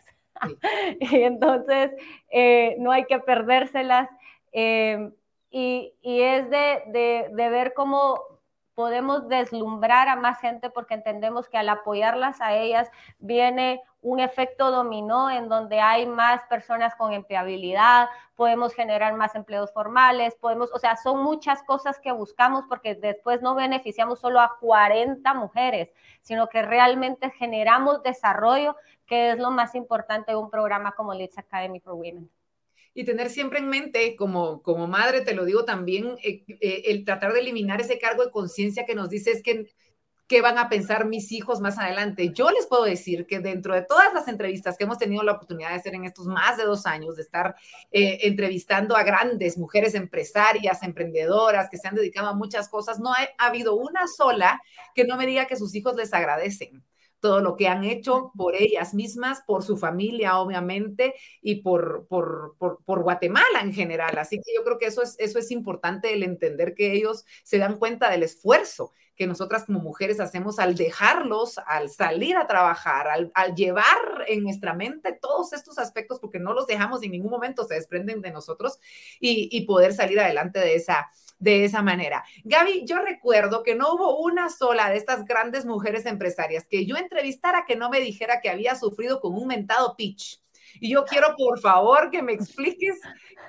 [1.00, 1.92] y entonces
[2.30, 4.08] eh, no hay que perdérselas.
[4.52, 5.10] Eh,
[5.50, 8.20] y, y, es de, de, de, ver cómo
[8.74, 14.70] podemos deslumbrar a más gente porque entendemos que al apoyarlas a ellas viene un efecto
[14.70, 20.78] dominó en donde hay más personas con empleabilidad, podemos generar más empleos formales, podemos, o
[20.78, 26.48] sea, son muchas cosas que buscamos porque después no beneficiamos solo a 40 mujeres, sino
[26.48, 31.80] que realmente generamos desarrollo, que es lo más importante de un programa como Leeds Academy
[31.80, 32.30] for Women
[32.94, 37.04] y tener siempre en mente, como, como madre, te lo digo también, eh, eh, el
[37.04, 39.66] tratar de eliminar ese cargo de conciencia que nos dice es que
[40.26, 42.32] qué van a pensar mis hijos más adelante.
[42.32, 45.70] Yo les puedo decir que dentro de todas las entrevistas que hemos tenido la oportunidad
[45.70, 47.56] de hacer en estos más de dos años, de estar
[47.90, 53.12] eh, entrevistando a grandes mujeres empresarias, emprendedoras que se han dedicado a muchas cosas, no
[53.12, 54.62] ha habido una sola
[54.94, 56.82] que no me diga que sus hijos les agradecen
[57.24, 62.54] todo lo que han hecho por ellas mismas, por su familia, obviamente, y por, por,
[62.58, 64.18] por, Guatemala en general.
[64.18, 67.56] Así que yo creo que eso es, eso es importante, el entender que ellos se
[67.56, 73.08] dan cuenta del esfuerzo que nosotras como mujeres hacemos al dejarlos, al salir a trabajar,
[73.08, 77.30] al, al, llevar en nuestra mente todos estos aspectos, porque no los dejamos en ningún
[77.30, 78.78] momento, se desprenden de nosotros
[79.18, 82.24] y, y poder salir adelante de esa, de esa manera.
[82.44, 86.96] Gaby, yo recuerdo que no hubo una sola de estas grandes mujeres empresarias que yo
[86.96, 90.40] entrevistara que no me dijera que había sufrido con un mentado pitch
[90.80, 92.98] Y yo quiero, por favor, que me expliques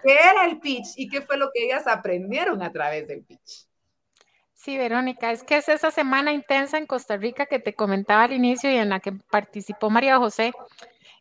[0.03, 3.67] qué era el pitch y qué fue lo que ellas aprendieron a través del pitch.
[4.53, 8.33] Sí, Verónica, es que es esa semana intensa en Costa Rica que te comentaba al
[8.33, 10.53] inicio y en la que participó María José.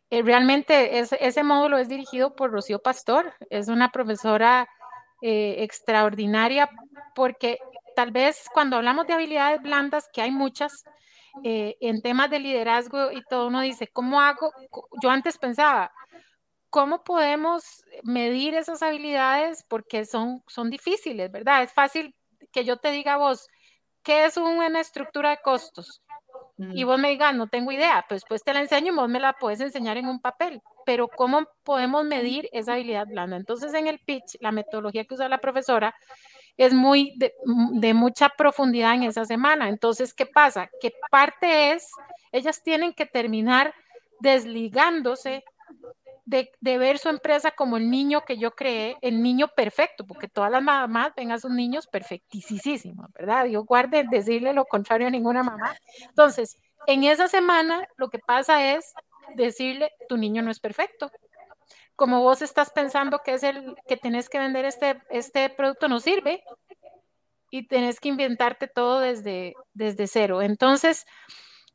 [0.09, 4.67] Eh, realmente ese módulo es dirigido por Rocío Pastor, es una profesora
[5.21, 6.69] eh, extraordinaria
[7.15, 7.59] porque
[7.95, 10.83] tal vez cuando hablamos de habilidades blandas, que hay muchas,
[11.43, 14.51] eh, en temas de liderazgo y todo, uno dice, ¿cómo hago?
[15.01, 15.91] Yo antes pensaba,
[16.69, 19.63] ¿cómo podemos medir esas habilidades?
[19.67, 21.63] Porque son, son difíciles, ¿verdad?
[21.63, 22.15] Es fácil
[22.51, 23.47] que yo te diga a vos,
[24.03, 26.01] ¿qué es una estructura de costos?
[26.57, 29.19] Y vos me digas, no tengo idea, pues después te la enseño y vos me
[29.19, 30.61] la puedes enseñar en un papel.
[30.85, 33.35] Pero ¿cómo podemos medir esa habilidad blanda?
[33.35, 35.93] Entonces, en el pitch, la metodología que usa la profesora
[36.55, 37.33] es muy de,
[37.73, 39.67] de, mucha profundidad en esa semana.
[39.67, 40.69] Entonces, ¿qué pasa?
[40.79, 41.89] Que parte es,
[42.31, 43.73] ellas tienen que terminar
[44.19, 45.43] desligándose
[46.25, 50.51] de, ver su empresa como el niño que yo creé, el niño perfecto, porque todas
[50.51, 53.45] las mamás ven a sus niños perfectísimos, ¿verdad?
[53.45, 55.75] Yo guarde decirle lo contrario a ninguna mamá.
[56.01, 56.57] Entonces,
[56.87, 58.93] en esa semana lo que pasa es
[59.35, 61.11] decirle, tu niño no es perfecto.
[61.95, 65.99] Como vos estás pensando que es el que tenés que vender este, este producto, no
[65.99, 66.43] sirve
[67.51, 70.41] y tenés que inventarte todo desde, desde cero.
[70.41, 71.05] Entonces,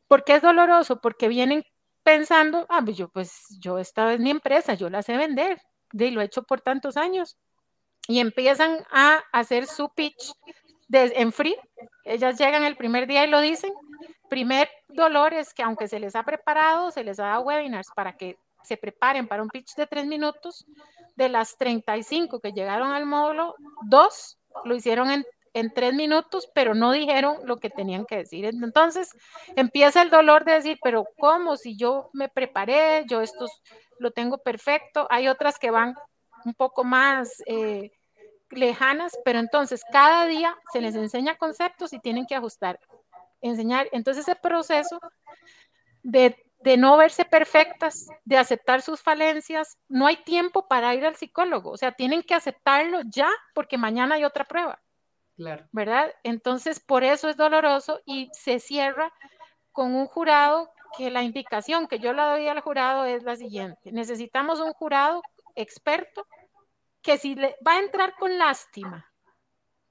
[0.08, 1.00] ¿por qué es doloroso?
[1.00, 1.64] Porque vienen
[2.10, 6.10] pensando, ah, pues yo, pues yo esta vez mi empresa, yo la sé vender, y
[6.10, 7.36] lo he hecho por tantos años.
[8.08, 10.32] Y empiezan a hacer su pitch
[10.92, 11.54] en free.
[12.04, 13.72] Ellas llegan el primer día y lo dicen.
[14.28, 18.16] Primer dolor es que aunque se les ha preparado, se les ha dado webinars para
[18.16, 20.66] que se preparen para un pitch de tres minutos,
[21.14, 26.74] de las 35 que llegaron al módulo, dos lo hicieron en en tres minutos, pero
[26.74, 28.44] no dijeron lo que tenían que decir.
[28.44, 29.10] Entonces
[29.56, 31.56] empieza el dolor de decir, pero ¿cómo?
[31.56, 33.46] Si yo me preparé, yo esto
[33.98, 35.06] lo tengo perfecto.
[35.10, 35.94] Hay otras que van
[36.44, 37.90] un poco más eh,
[38.50, 42.78] lejanas, pero entonces cada día se les enseña conceptos y tienen que ajustar,
[43.40, 43.88] enseñar.
[43.92, 44.98] Entonces ese proceso
[46.02, 51.16] de, de no verse perfectas, de aceptar sus falencias, no hay tiempo para ir al
[51.16, 54.80] psicólogo, o sea, tienen que aceptarlo ya porque mañana hay otra prueba.
[55.72, 56.12] ¿Verdad?
[56.22, 59.12] Entonces, por eso es doloroso y se cierra
[59.72, 63.92] con un jurado que la indicación que yo le doy al jurado es la siguiente.
[63.92, 65.22] Necesitamos un jurado
[65.55, 66.26] experto
[67.03, 69.11] que si le va a entrar con lástima,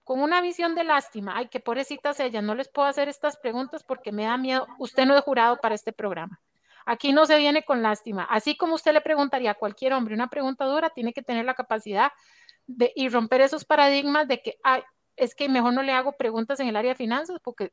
[0.03, 3.83] con una visión de lástima, ay, que pobrecitas ellas, no les puedo hacer estas preguntas
[3.83, 6.39] porque me da miedo, usted no es jurado para este programa.
[6.85, 8.23] Aquí no se viene con lástima.
[8.23, 11.53] Así como usted le preguntaría a cualquier hombre una pregunta dura, tiene que tener la
[11.53, 12.11] capacidad
[12.65, 14.81] de y romper esos paradigmas de que ay,
[15.19, 17.71] es que mejor no le hago preguntas en el área de finanzas porque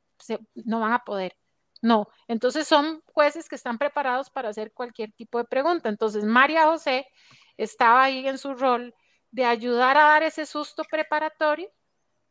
[0.54, 1.37] no van a poder.
[1.82, 5.88] No, entonces son jueces que están preparados para hacer cualquier tipo de pregunta.
[5.88, 7.06] Entonces, María José
[7.56, 8.94] estaba ahí en su rol
[9.30, 11.68] de ayudar a dar ese susto preparatorio.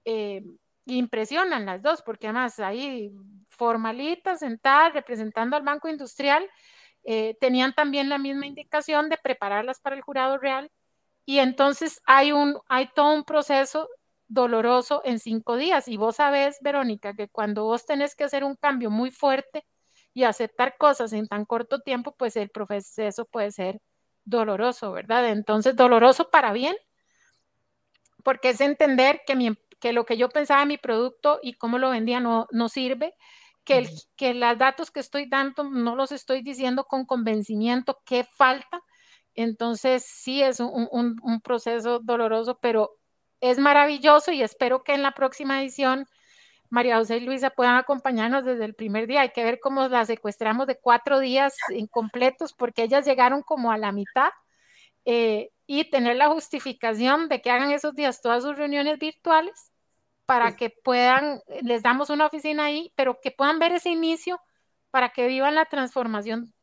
[0.03, 0.43] Eh,
[0.87, 3.11] impresionan las dos, porque además ahí
[3.49, 6.47] formalitas, sentadas, representando al Banco Industrial,
[7.03, 10.71] eh, tenían también la misma indicación de prepararlas para el jurado real.
[11.25, 13.89] Y entonces hay, un, hay todo un proceso
[14.27, 15.87] doloroso en cinco días.
[15.87, 19.65] Y vos sabés, Verónica, que cuando vos tenés que hacer un cambio muy fuerte
[20.13, 23.81] y aceptar cosas en tan corto tiempo, pues el proceso puede ser
[24.23, 25.29] doloroso, ¿verdad?
[25.29, 26.75] Entonces, doloroso para bien,
[28.23, 31.77] porque es entender que, mi, que lo que yo pensaba en mi producto y cómo
[31.77, 33.13] lo vendía no, no sirve,
[33.63, 38.23] que, el, que los datos que estoy dando no los estoy diciendo con convencimiento, qué
[38.23, 38.81] falta.
[39.33, 42.97] Entonces, sí es un, un, un proceso doloroso, pero
[43.41, 46.07] es maravilloso y espero que en la próxima edición
[46.69, 49.21] María José y Luisa puedan acompañarnos desde el primer día.
[49.21, 53.77] Hay que ver cómo las secuestramos de cuatro días incompletos porque ellas llegaron como a
[53.77, 54.29] la mitad
[55.05, 59.71] eh, y tener la justificación de que hagan esos días todas sus reuniones virtuales
[60.25, 64.41] para que puedan, les damos una oficina ahí, pero que puedan ver ese inicio
[64.89, 66.53] para que vivan la transformación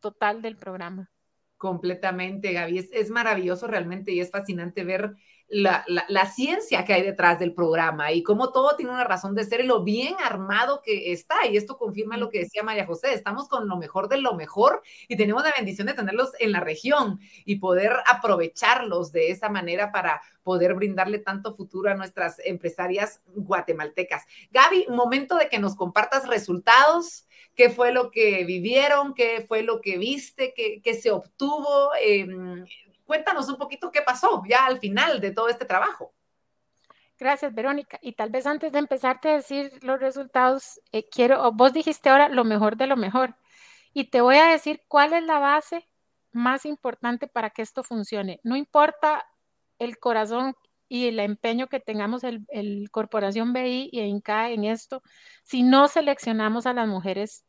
[0.00, 1.08] total del programa.
[1.56, 2.78] Completamente, Gaby.
[2.78, 5.14] Es, es maravilloso realmente y es fascinante ver
[5.52, 9.44] la, la, ciencia que hay detrás del programa y cómo todo tiene una razón de
[9.44, 11.46] ser y lo bien armado que está.
[11.46, 14.82] Y esto confirma lo que decía María José, estamos con lo mejor de lo mejor
[15.08, 19.92] y tenemos la bendición de tenerlos en la región y poder aprovecharlos de esa manera
[19.92, 24.24] para poder brindarle tanto futuro a nuestras empresarias guatemaltecas.
[24.52, 29.82] Gaby, momento de que nos compartas resultados, qué fue lo que vivieron, qué fue lo
[29.82, 31.90] que viste, qué, qué se obtuvo.
[32.00, 32.26] Eh,
[33.12, 36.14] cuéntanos un poquito qué pasó ya al final de todo este trabajo.
[37.18, 37.98] Gracias, Verónica.
[38.00, 42.30] Y tal vez antes de empezarte a decir los resultados, eh, quiero, vos dijiste ahora
[42.30, 43.36] lo mejor de lo mejor.
[43.92, 45.86] Y te voy a decir cuál es la base
[46.32, 48.40] más importante para que esto funcione.
[48.44, 49.26] No importa
[49.78, 50.54] el corazón
[50.88, 55.02] y el empeño que tengamos el, Corporación BI y INCA en esto,
[55.42, 57.44] si no seleccionamos a las mujeres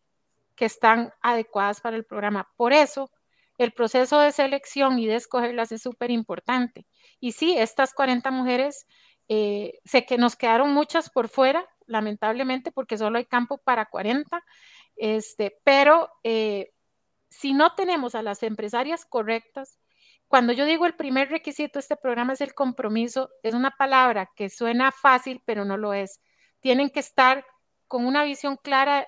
[0.58, 2.52] que están adecuadas para el programa.
[2.58, 3.10] Por eso,
[3.58, 6.86] el proceso de selección y de escogerlas es súper importante.
[7.20, 8.88] Y sí, estas 40 mujeres,
[9.28, 14.44] eh, sé que nos quedaron muchas por fuera, lamentablemente, porque solo hay campo para 40,
[14.96, 16.72] este, pero eh,
[17.30, 19.80] si no tenemos a las empresarias correctas,
[20.28, 24.32] cuando yo digo el primer requisito de este programa es el compromiso, es una palabra
[24.36, 26.22] que suena fácil, pero no lo es.
[26.60, 27.46] Tienen que estar
[27.88, 29.08] con una visión clara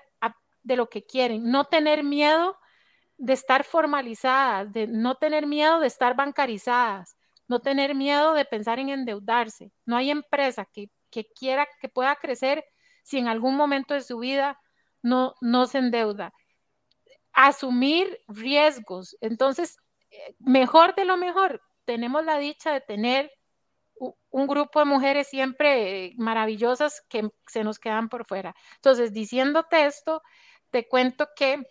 [0.61, 2.57] de lo que quieren, no tener miedo
[3.17, 7.15] de estar formalizadas, de no tener miedo de estar bancarizadas,
[7.47, 9.71] no tener miedo de pensar en endeudarse.
[9.85, 10.89] No hay empresa que,
[11.33, 12.65] quiera, que pueda crecer
[13.03, 14.59] si en algún momento de su vida
[15.01, 16.33] no, no se endeuda.
[17.31, 19.15] Asumir riesgos.
[19.21, 19.77] Entonces,
[20.39, 23.31] mejor de lo mejor, tenemos la dicha de tener
[24.29, 28.53] un grupo de mujeres siempre maravillosas que se nos quedan por fuera.
[28.75, 30.21] Entonces, diciéndote esto,
[30.71, 31.63] te cuento que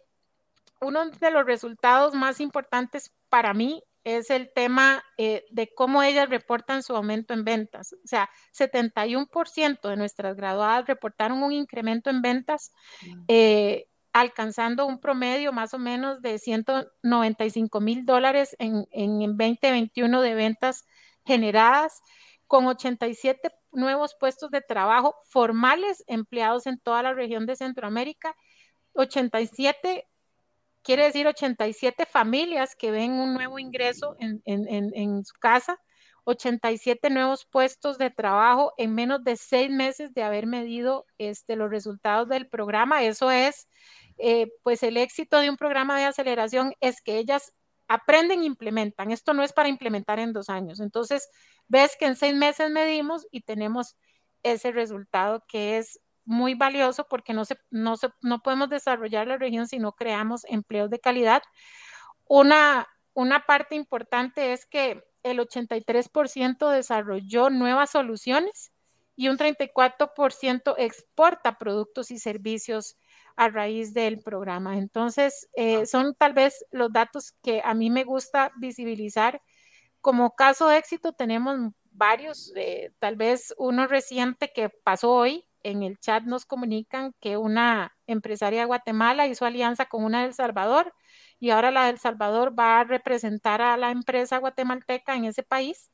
[0.84, 6.28] uno de los resultados más importantes para mí es el tema eh, de cómo ellas
[6.28, 7.94] reportan su aumento en ventas.
[7.94, 12.70] O sea, 71% de nuestras graduadas reportaron un incremento en ventas
[13.28, 20.34] eh, alcanzando un promedio más o menos de 195 mil dólares en, en, 2021 de
[20.34, 20.84] ventas
[21.24, 22.02] generadas,
[22.46, 28.36] con 87 nuevos puestos de trabajo formales empleados en toda la región de Centroamérica,
[28.92, 30.06] 87
[30.84, 35.80] quiere decir 87 familias que ven un nuevo ingreso en, en, en, su casa,
[36.24, 41.70] 87 nuevos puestos de trabajo en menos de seis meses de haber medido este, los
[41.70, 43.02] resultados del programa.
[43.02, 43.66] Eso es
[44.18, 47.52] eh, pues el éxito de un programa de aceleración es que ellas
[47.88, 49.10] aprenden e implementan.
[49.10, 50.80] Esto no es para implementar en dos años.
[50.80, 51.28] Entonces,
[51.66, 53.96] ves que en seis meses medimos y tenemos
[54.42, 59.68] ese resultado que es muy valioso porque no, se, no, no podemos desarrollar la región
[59.68, 61.42] si no creamos empleos de calidad.
[62.26, 68.72] Una, una parte importante es que el 83% desarrolló nuevas soluciones
[69.16, 72.96] y un 34% exporta productos y servicios
[73.36, 74.78] a raíz del programa.
[74.78, 79.40] Entonces, eh, son tal vez los datos que a mí me gusta visibilizar.
[80.00, 85.82] Como caso de éxito tenemos varios, eh, tal vez uno reciente que pasó hoy, en
[85.82, 90.94] el chat nos comunican que una empresaria de Guatemala hizo alianza con una del Salvador
[91.40, 95.90] y ahora la del Salvador va a representar a la empresa guatemalteca en ese país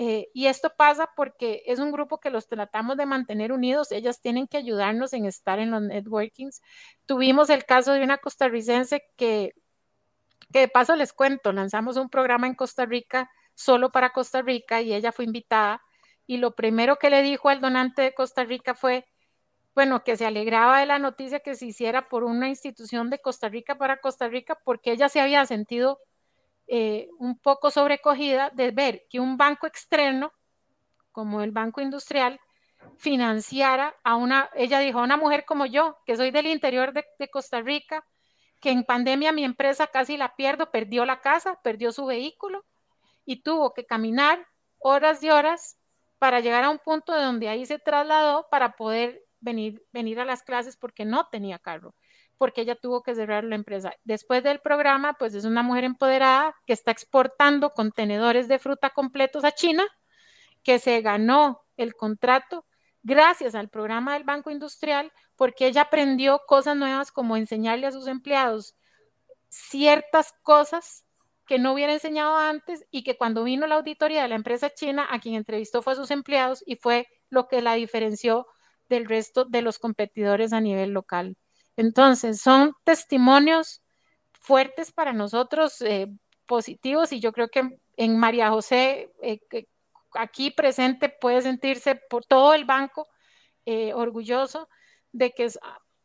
[0.00, 3.90] eh, y esto pasa porque es un grupo que los tratamos de mantener unidos.
[3.90, 6.62] Ellas tienen que ayudarnos en estar en los networkings.
[7.04, 9.54] Tuvimos el caso de una costarricense que,
[10.52, 14.80] que de paso les cuento, lanzamos un programa en Costa Rica solo para Costa Rica
[14.82, 15.82] y ella fue invitada.
[16.28, 19.06] Y lo primero que le dijo al donante de Costa Rica fue,
[19.74, 23.48] bueno, que se alegraba de la noticia que se hiciera por una institución de Costa
[23.48, 26.00] Rica para Costa Rica porque ella se había sentido
[26.66, 30.34] eh, un poco sobrecogida de ver que un banco externo,
[31.12, 32.38] como el Banco Industrial,
[32.98, 37.06] financiara a una, ella dijo, a una mujer como yo, que soy del interior de,
[37.18, 38.04] de Costa Rica,
[38.60, 42.66] que en pandemia mi empresa casi la pierdo, perdió la casa, perdió su vehículo
[43.24, 44.46] y tuvo que caminar
[44.78, 45.78] horas y horas
[46.18, 50.24] para llegar a un punto de donde ahí se trasladó para poder venir, venir a
[50.24, 51.94] las clases porque no tenía carro
[52.38, 53.92] porque ella tuvo que cerrar la empresa.
[54.04, 59.44] Después del programa, pues es una mujer empoderada que está exportando contenedores de fruta completos
[59.44, 59.84] a China,
[60.62, 62.64] que se ganó el contrato
[63.02, 68.06] gracias al programa del Banco Industrial, porque ella aprendió cosas nuevas como enseñarle a sus
[68.06, 68.76] empleados
[69.48, 71.04] ciertas cosas
[71.48, 75.06] que no hubiera enseñado antes y que cuando vino la auditoría de la empresa china,
[75.10, 78.46] a quien entrevistó fue a sus empleados y fue lo que la diferenció
[78.88, 81.36] del resto de los competidores a nivel local.
[81.76, 83.82] Entonces, son testimonios
[84.32, 86.08] fuertes para nosotros, eh,
[86.46, 89.40] positivos, y yo creo que en María José, eh,
[90.12, 93.08] aquí presente, puede sentirse por todo el banco
[93.64, 94.68] eh, orgulloso
[95.12, 95.48] de que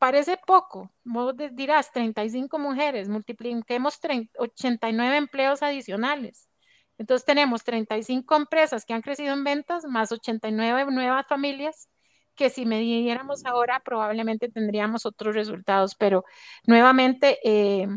[0.04, 3.97] parece poco, vos dirás 35 mujeres, multipliquemos
[4.38, 6.49] 89 empleos adicionales.
[6.97, 11.88] Entonces tenemos 35 empresas que han crecido en ventas, más 89 nuevas familias
[12.36, 16.26] que si midiéramos ahora probablemente tendríamos otros resultados, pero
[16.68, 17.88] nuevamente eh,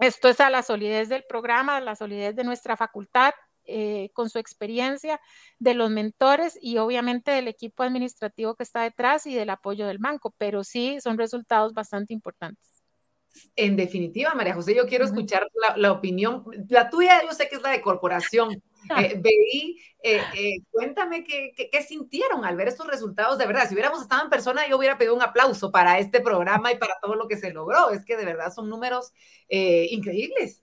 [0.00, 3.32] esto es a la solidez del programa, a la solidez de nuestra facultad,
[3.64, 5.20] eh, con su experiencia,
[5.58, 9.98] de los mentores y obviamente del equipo administrativo que está detrás y del apoyo del
[9.98, 12.82] banco, pero sí son resultados bastante importantes.
[13.56, 16.44] En definitiva, María José, yo quiero escuchar la, opinión.
[16.68, 18.62] La tuya, yo sé que es la de corporación.
[18.98, 23.38] Eh, BI, eh, eh, cuéntame qué, qué, sintieron al ver estos resultados.
[23.38, 26.72] De verdad, si hubiéramos estado en persona, yo hubiera pedido un aplauso para este programa
[26.72, 27.90] y para todo lo que se logró.
[27.90, 29.12] Es que de verdad son números
[29.48, 30.62] increíbles.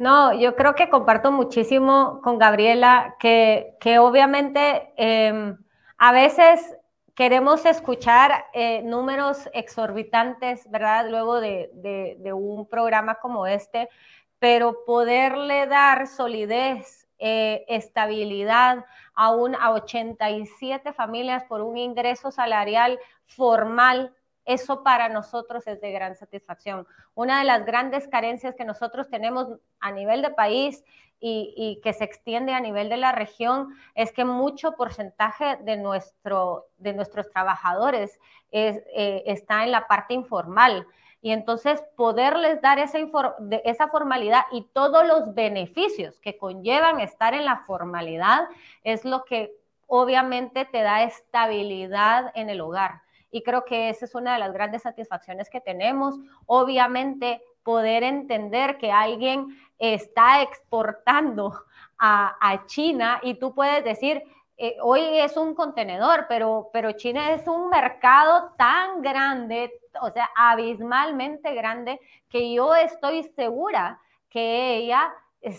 [0.00, 5.58] No, yo creo que comparto muchísimo con Gabriela que, que obviamente em,
[5.98, 6.74] a veces
[7.14, 11.10] queremos escuchar eh, números exorbitantes, ¿verdad?
[11.10, 13.90] Luego de, un programa como este,
[14.38, 22.98] pero poderle dar solidez, eh, estabilidad a, un, a 87 familias por un ingreso salarial
[23.26, 24.14] formal
[24.52, 26.86] eso para nosotros es de gran satisfacción.
[27.14, 29.46] Una de las grandes carencias que nosotros tenemos
[29.78, 30.84] a nivel de país
[31.20, 36.66] y, que se extiende a nivel de la región es que mucho porcentaje de, nuestro,
[36.78, 38.18] de nuestros trabajadores
[38.50, 40.86] eh, está en la parte informal.
[41.22, 42.98] Y entonces poderles dar esa,
[43.64, 48.48] esa formalidad y todos los beneficios que conllevan estar en la formalidad
[48.82, 49.52] es lo que
[49.86, 54.52] obviamente te da estabilidad en el hogar y creo que esa es una de las
[54.52, 56.16] grandes satisfacciones que tenemos.
[56.46, 61.64] Obviamente, poder entender que alguien está exportando
[61.98, 64.22] a, China y tú puedes decir,
[64.56, 69.70] eh, hoy es un contenedor, pero, pero China es un mercado tan grande,
[70.00, 74.00] o sea, abismalmente grande, que yo estoy segura
[74.30, 75.12] que ella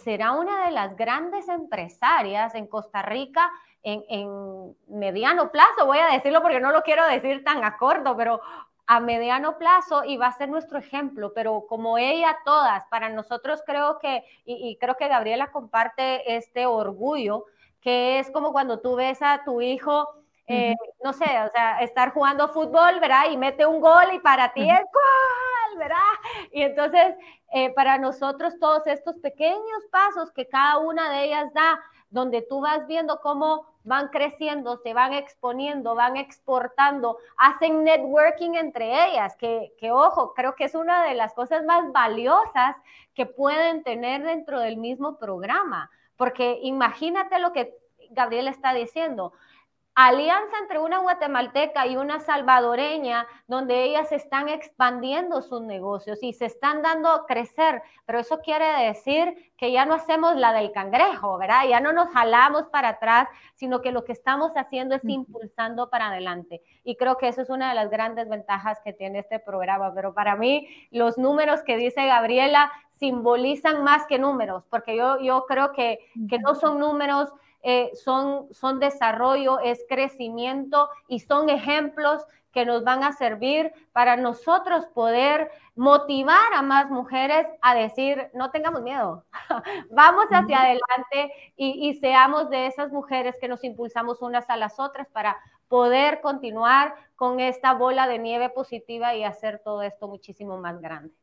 [0.04, 3.52] será una de las grandes empresarias en Costa Rica
[3.84, 8.42] en, mediano plazo, voy a decirlo porque no lo quiero decir tan a corto, pero
[8.88, 13.64] a mediano plazo y va a ser nuestro ejemplo, pero como ella todas, para nosotros
[13.66, 17.46] creo que, y, creo que Gabriela comparte este orgullo,
[17.80, 20.10] que es como cuando tú ves a tu hijo,
[20.48, 23.32] eh, no sé, o sea, estar jugando fútbol, ¿verdad?
[23.32, 25.98] Y mete un gol y para ti es gol, ¿verdad?
[26.52, 27.16] Y entonces,
[27.54, 31.80] eh, para nosotros todos estos pequeños pasos que cada una de ellas da,
[32.12, 39.08] donde tú vas viendo cómo van creciendo, se van exponiendo, van exportando, hacen networking entre
[39.08, 42.76] ellas, que, ojo, creo que es una de las cosas más valiosas
[43.16, 47.76] que pueden tener dentro del mismo programa, porque imagínate lo que
[48.12, 49.34] Gabriel está diciendo,
[49.96, 56.46] alianza entre una guatemalteca y una salvadoreña, donde ellas están expandiendo sus negocios y se
[56.46, 61.38] están dando a crecer, pero eso quiere decir que ya no hacemos la del cangrejo,
[61.38, 61.68] ¿verdad?
[61.70, 66.08] Ya no nos jalamos para atrás, sino que lo que estamos haciendo es impulsando para
[66.08, 66.62] adelante.
[66.84, 70.14] Y creo que eso es una de las grandes ventajas que tiene este programa, pero
[70.14, 75.74] para mí los números que dice Gabriela simbolizan más que números, porque yo, yo creo
[75.74, 77.34] que, que no son números
[77.64, 84.18] eh, son, son desarrollo, es crecimiento y son ejemplos que nos van a servir para
[84.18, 89.26] nosotros poder motivar a más mujeres a decir, no tengamos miedo,
[89.90, 94.80] vamos hacia adelante y, y, seamos de esas mujeres que nos impulsamos unas a las
[94.80, 95.38] otras para
[95.70, 101.14] poder continuar con esta bola de nieve positiva y hacer todo esto muchísimo más grande.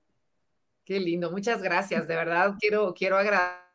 [0.85, 3.68] Qué lindo, muchas gracias, de verdad quiero, quiero agradecer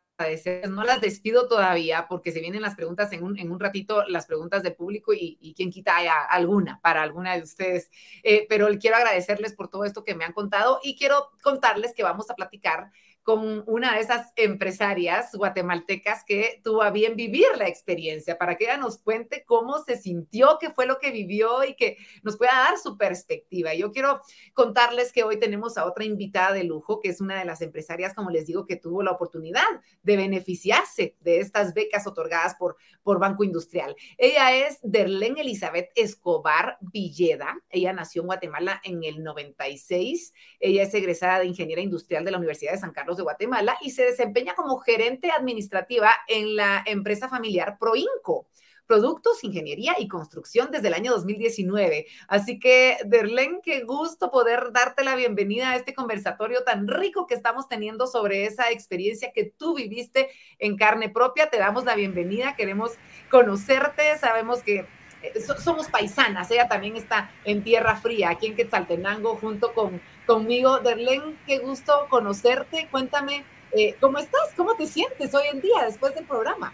[0.67, 4.25] no las despido todavía porque se vienen las preguntas en un, en un ratito, las
[4.25, 7.89] preguntas del público y, y quien quita haya alguna para alguna de ustedes.
[8.23, 12.03] Eh, pero quiero agradecerles por todo esto que me han contado y quiero contarles que
[12.03, 12.91] vamos a platicar
[13.23, 18.65] con una de esas empresarias guatemaltecas que tuvo a bien vivir la experiencia, para que
[18.65, 22.51] ella nos cuente cómo se sintió, qué fue lo que vivió y que nos pueda
[22.51, 23.73] dar su perspectiva.
[23.73, 24.19] Yo quiero
[24.53, 28.13] contarles que hoy tenemos a otra invitada de lujo, que es una de las empresarias,
[28.13, 29.63] como les digo, que tuvo la oportunidad
[30.01, 33.95] de beneficiarse de estas becas otorgadas por, por Banco Industrial.
[34.17, 37.57] Ella es Derlén Elizabeth Escobar Villeda.
[37.69, 40.33] Ella nació en Guatemala en el 96.
[40.59, 43.91] Ella es egresada de Ingeniera Industrial de la Universidad de San Carlos de Guatemala y
[43.91, 48.47] se desempeña como gerente administrativa en la empresa familiar Proinco.
[48.85, 52.05] Productos, Ingeniería y Construcción desde el año 2019.
[52.27, 57.33] Así que, Derlen, qué gusto poder darte la bienvenida a este conversatorio tan rico que
[57.33, 61.49] estamos teniendo sobre esa experiencia que tú viviste en carne propia.
[61.49, 62.91] Te damos la bienvenida, queremos
[63.31, 64.85] conocerte, sabemos que
[65.23, 70.79] eh, somos paisanas, ella también está en Tierra Fría, aquí en Quetzaltenango, junto con, conmigo.
[70.79, 72.87] Derlen, qué gusto conocerte.
[72.91, 74.53] Cuéntame, eh, ¿cómo estás?
[74.55, 76.73] ¿Cómo te sientes hoy en día después del programa?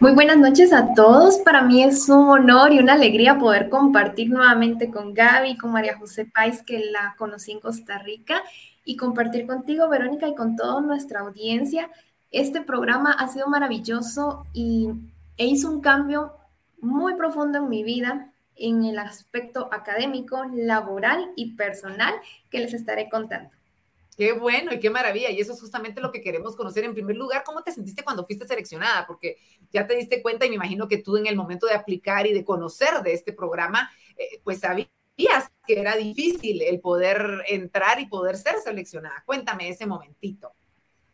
[0.00, 1.40] Muy buenas noches a todos.
[1.40, 5.98] Para mí es un honor y una alegría poder compartir nuevamente con Gaby, con María
[5.98, 8.42] José Pais, que la conocí en Costa Rica,
[8.82, 11.90] y compartir contigo, Verónica, y con toda nuestra audiencia.
[12.30, 14.88] Este programa ha sido maravilloso y
[15.36, 16.32] e hizo un cambio
[16.80, 18.29] muy profundo en mi vida.
[18.60, 22.14] En el aspecto académico, laboral y personal
[22.50, 23.50] que les estaré contando.
[24.16, 25.30] Qué bueno y qué maravilla.
[25.30, 26.84] Y eso es justamente lo que queremos conocer.
[26.84, 29.06] En primer lugar, ¿cómo te sentiste cuando fuiste seleccionada?
[29.06, 29.38] Porque
[29.72, 32.34] ya te diste cuenta y me imagino que tú en el momento de aplicar y
[32.34, 34.90] de conocer de este programa, eh, pues sabías
[35.66, 39.22] que era difícil el poder entrar y poder ser seleccionada.
[39.24, 40.52] Cuéntame ese momentito.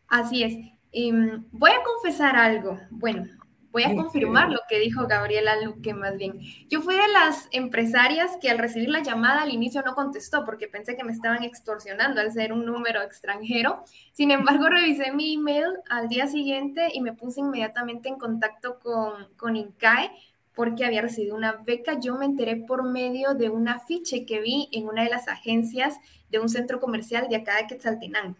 [0.09, 0.55] Así es.
[0.90, 2.78] Em, voy a confesar algo.
[2.90, 3.28] Bueno,
[3.77, 6.41] Voy a confirmar lo que dijo Gabriela Luque más bien.
[6.70, 10.66] Yo fui de las empresarias que al recibir la llamada al inicio no contestó porque
[10.66, 13.85] pensé que me estaban extorsionando al ser un número extranjero.
[14.12, 19.29] Sin embargo, revisé mi email al día siguiente y me puse inmediatamente en contacto con,
[19.37, 20.11] con INCAE
[20.55, 22.01] porque había recibido una beca.
[22.01, 25.99] Yo me enteré por medio de un afiche que vi en una de las agencias
[26.31, 28.37] de un centro comercial de acá de Quetzaltenango.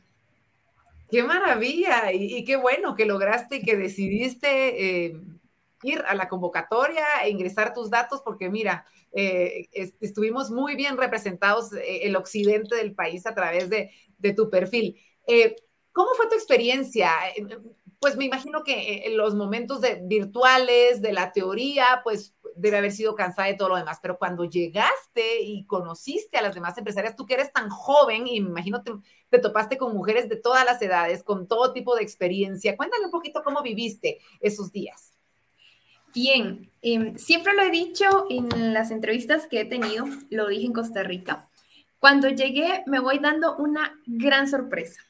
[1.11, 5.21] Qué maravilla y, qué bueno que lograste y que decidiste eh,
[5.83, 9.67] ir a la convocatoria e ingresar tus datos porque mira, eh,
[10.01, 15.01] estuvimos muy bien representados eh, el occidente del país a través de, de tu perfil.
[15.93, 17.11] ¿Cómo fue tu experiencia?
[17.99, 22.93] Pues me imagino que en los momentos de, virtuales, de la teoría, pues debe haber
[22.93, 27.17] sido cansada de todo lo demás, pero cuando llegaste y conociste a las demás empresarias,
[27.17, 28.93] tú que eres tan joven y me imagino te,
[29.31, 33.11] te topaste con mujeres de todas las edades, con todo tipo de experiencia, cuéntame un
[33.11, 35.13] poquito cómo viviste esos días.
[36.15, 40.73] Bien, em, siempre lo he dicho en las entrevistas que he tenido, lo dije en
[40.73, 41.49] Costa Rica.
[41.99, 45.03] Cuando llegué me voy dando una gran sorpresa.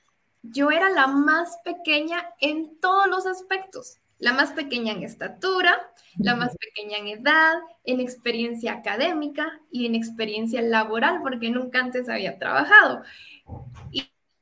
[0.42, 5.77] Yo era la más pequeña en todos los aspectos la más pequeña en estatura,
[6.19, 7.55] la más pequeña en edad,
[7.85, 13.03] en experiencia académica y en experiencia laboral, porque nunca antes había trabajado.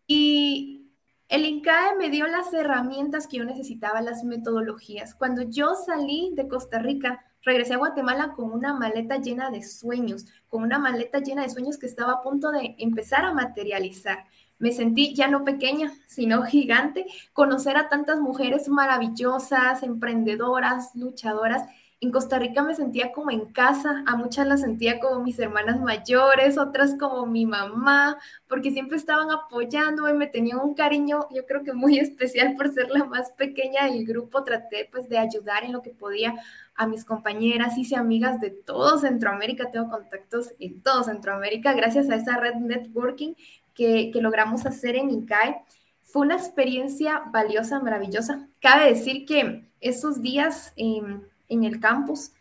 [0.06, 0.80] Y,
[1.26, 5.14] el INCAE me dio las herramientas que yo necesitaba, las metodologías.
[5.14, 10.26] Cuando yo salí de Costa Rica, regresé a Guatemala con una maleta llena de sueños,
[10.48, 14.26] con una maleta llena de sueños que estaba a punto de empezar a materializar.
[14.64, 17.04] Me sentí ya no pequeña, sino gigante,
[17.34, 21.68] conocer a tantas mujeres maravillosas, emprendedoras, luchadoras.
[22.00, 25.78] En Costa Rica me sentía como en casa, a muchas las sentía como mis hermanas
[25.80, 28.16] mayores, otras como mi mamá,
[28.48, 32.88] porque siempre estaban apoyándome, me tenían un cariño, yo creo que muy especial por ser
[32.88, 34.44] la más pequeña del grupo.
[34.44, 36.36] Traté pues de ayudar en lo que podía
[36.74, 42.16] a mis compañeras, hice amigas de todo Centroamérica, tengo contactos en todo Centroamérica gracias a
[42.16, 43.34] esa red networking
[43.74, 45.62] que, logramos hacer en INCAE.
[46.02, 48.48] Fue una experiencia valiosa, maravillosa.
[48.60, 52.32] Cabe decir que esos días en, el campus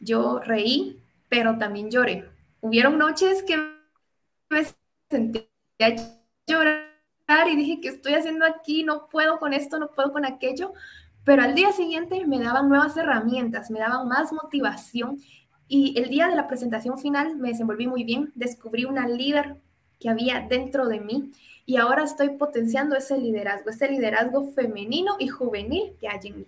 [0.00, 2.28] yo reí, pero también lloré.
[2.60, 3.56] Hubieron noches que
[4.48, 4.66] me
[5.08, 5.46] sentía
[6.46, 6.84] llorar
[7.48, 8.82] y dije, ¿qué estoy haciendo aquí?
[8.82, 10.72] No puedo con esto, no puedo con aquello.
[11.24, 15.20] Pero al día siguiente me daban nuevas herramientas, me daban más motivación
[15.68, 19.56] y el día de la presentación final me desenvolví muy bien, descubrí una líder
[20.00, 21.30] que había dentro de mí
[21.66, 26.46] y ahora estoy potenciando ese liderazgo, ese liderazgo femenino y juvenil que hay en mí.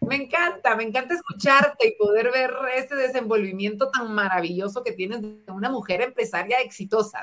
[0.00, 5.52] Me encanta, me encanta escucharte y poder ver ese desenvolvimiento tan maravilloso que tienes de
[5.52, 7.20] una mujer empresaria exitosa.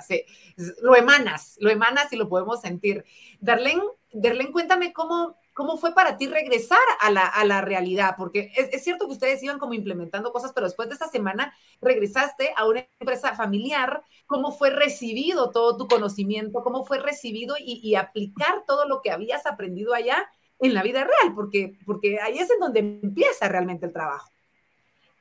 [0.81, 3.03] lo emanas, lo emanas y lo podemos sentir.
[3.41, 3.81] Darlene,
[4.13, 8.13] Darlene, cuéntame cómo, ¿Cómo fue para ti regresar a la, a la realidad?
[8.15, 11.51] Porque es, es, cierto que ustedes iban como implementando cosas, pero después de esta semana
[11.81, 14.03] regresaste a una empresa familiar.
[14.27, 16.61] ¿Cómo fue recibido todo tu conocimiento?
[16.61, 20.29] ¿Cómo fue recibido y, aplicar todo lo que habías aprendido allá
[20.59, 21.33] en la vida real?
[21.33, 24.29] Porque, porque ahí es en donde empieza realmente el trabajo.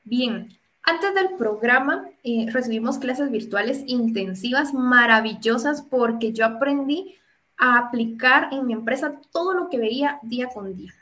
[0.05, 0.51] Bien,
[0.83, 7.17] antes del programa eh, recibimos clases virtuales intensivas, maravillosas, porque yo aprendí
[7.59, 10.95] a aplicar en mi empresa todo lo que veía día con día.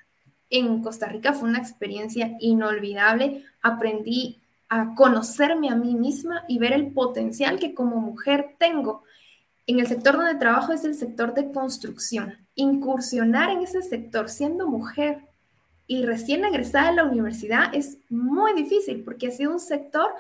[0.51, 3.45] En Costa Rica fue una experiencia inolvidable.
[3.63, 9.03] Aprendí a conocerme a mí misma y ver el potencial que como mujer tengo.
[9.67, 12.35] En el sector donde trabajo es el sector de construcción.
[12.55, 15.23] Incursionar en ese sector siendo mujer
[15.87, 20.13] y recién egresada de la universidad es muy difícil porque ha sido un sector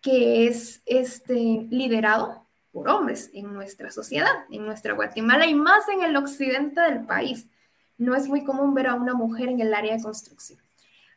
[0.00, 6.02] que es este, liderado por hombres en nuestra sociedad, en nuestra Guatemala y más en
[6.02, 7.46] el occidente del país.
[7.96, 10.60] No es muy común ver a una mujer en el área de construcción.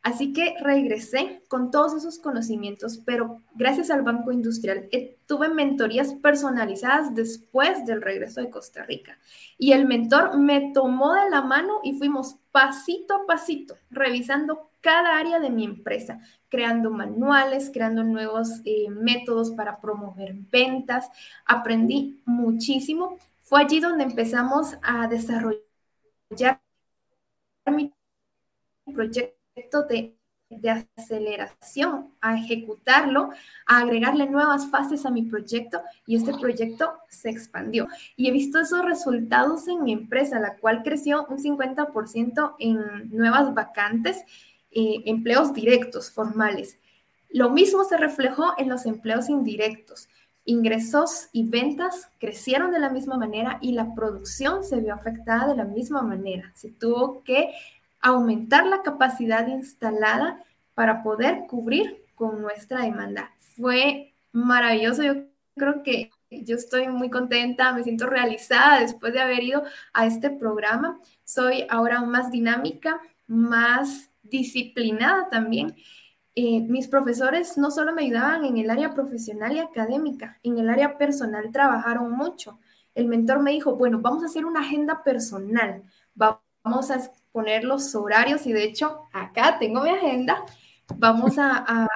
[0.04, 6.14] Así que regresé con todos esos conocimientos, pero gracias al Banco Industrial eh, tuve mentorías
[6.16, 9.20] personalizadas después del regreso de Costa Rica.
[9.60, 15.18] Y el mentor me tomó de la mano y fuimos pasito a pasito, revisando cada
[15.18, 16.20] área de mi empresa,
[16.50, 21.10] creando manuales, creando nuevos eh, métodos para promover ventas.
[21.46, 23.18] Aprendí muchísimo.
[23.42, 25.62] Fue allí donde empezamos a desarrollar
[27.68, 27.94] mi
[28.94, 30.16] proyecto de
[30.52, 33.30] de aceleración a ejecutarlo,
[33.66, 37.88] a agregarle nuevas fases a mi proyecto y este proyecto se expandió.
[38.16, 43.54] Y he visto esos resultados en mi empresa, la cual creció un 50% en nuevas
[43.54, 44.24] vacantes,
[44.72, 46.80] eh, empleos directos, formales.
[47.30, 50.10] Lo mismo se reflejó en los empleos indirectos.
[50.44, 55.56] Ingresos y ventas crecieron de la misma manera y la producción se vio afectada de
[55.56, 56.52] la misma manera.
[56.56, 57.52] Se tuvo que
[58.02, 60.44] aumentar la capacidad instalada
[60.74, 63.32] para poder cubrir con nuestra demanda.
[63.56, 65.14] Fue maravilloso, yo
[65.56, 69.64] creo que yo estoy muy contenta, me siento realizada después de haber ido
[69.94, 71.00] a este programa.
[71.24, 75.76] Soy ahora más dinámica, más disciplinada también.
[76.34, 80.70] Eh, mis profesores no solo me ayudaban en el área profesional y académica, en el
[80.70, 82.60] área personal trabajaron mucho.
[82.96, 85.84] El mentor me dijo, bueno, vamos a hacer una agenda personal,
[86.16, 90.46] vamos a poner los horarios y de hecho acá tengo mi agenda.
[90.98, 91.88] Vamos a,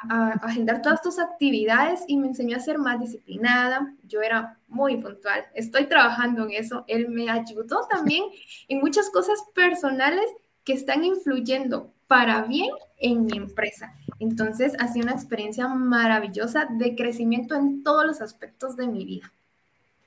[0.42, 3.94] agendar todas tus actividades y me enseñó a ser más disciplinada.
[4.04, 5.44] Yo era muy puntual.
[5.54, 6.86] Estoy trabajando en eso.
[6.88, 8.24] Él me ayudó también
[8.70, 10.26] en muchas cosas personales
[10.64, 13.94] que están influyendo para bien en mi empresa.
[14.20, 19.32] Entonces, ha sido una experiencia maravillosa de crecimiento en todos los aspectos de mi vida.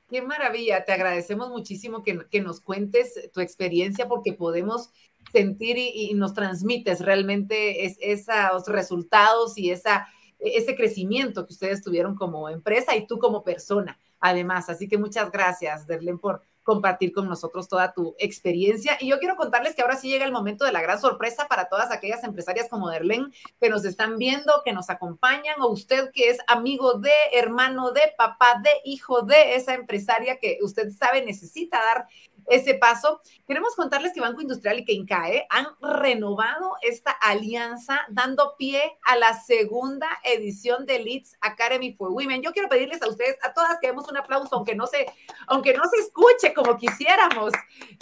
[0.08, 4.90] Qué maravilla, te agradecemos muchísimo que, nos cuentes tu experiencia porque podemos
[5.32, 12.14] sentir y, nos transmites realmente es, esos resultados y esa, ese crecimiento que ustedes tuvieron
[12.14, 14.70] como empresa y tú como persona, además.
[14.70, 18.98] Así que muchas gracias, Derlen, por compartir con nosotros toda tu experiencia.
[19.00, 21.70] Y yo quiero contarles que ahora sí llega el momento de la gran sorpresa para
[21.70, 26.28] todas aquellas empresarias como Derlen que nos están viendo, que nos acompañan, o usted que
[26.28, 31.78] es amigo de, hermano de, papá de, hijo de esa empresaria que usted sabe necesita
[31.78, 32.06] dar
[32.48, 33.20] ese paso.
[33.46, 39.16] Queremos contarles que Banco Industrial y que INCAE han renovado esta alianza dando pie a
[39.16, 42.42] la segunda edición de Leads Academy for Women.
[42.42, 45.06] Yo quiero pedirles a ustedes, a todas, que demos un aplauso, aunque no se,
[45.46, 47.52] aunque no se escuche como quisiéramos,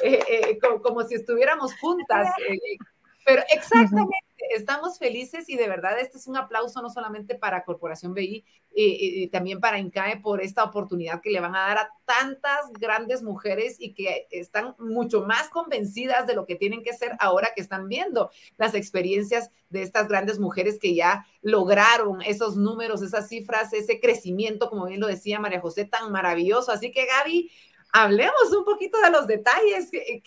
[0.02, 2.28] eh, eh, como, si estuviéramos juntas.
[2.48, 2.78] Eh,
[3.24, 8.14] pero exactamente estamos felices y de verdad este es un aplauso no solamente para Corporación
[8.14, 8.44] BI,
[8.78, 13.22] y también para INCAE por esta oportunidad que le van a dar a tantas grandes
[13.22, 17.62] mujeres y que están mucho más convencidas de lo que tienen que ser ahora que
[17.62, 23.72] están viendo las experiencias de estas grandes mujeres que ya lograron esos números, esas cifras,
[23.72, 26.70] ese crecimiento, como bien lo decía María José, tan maravilloso.
[26.70, 27.50] Así que Gaby,
[27.92, 29.90] hablemos un poquito de los detalles.
[29.90, 30.22] ¿Qué,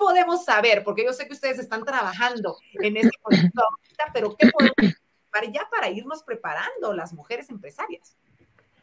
[0.00, 0.82] podemos saber?
[0.82, 4.96] Porque yo sé que ustedes están trabajando en este proyecto ahorita, pero ¿qué podemos
[5.32, 8.16] saber ya para irnos preparando las mujeres empresarias?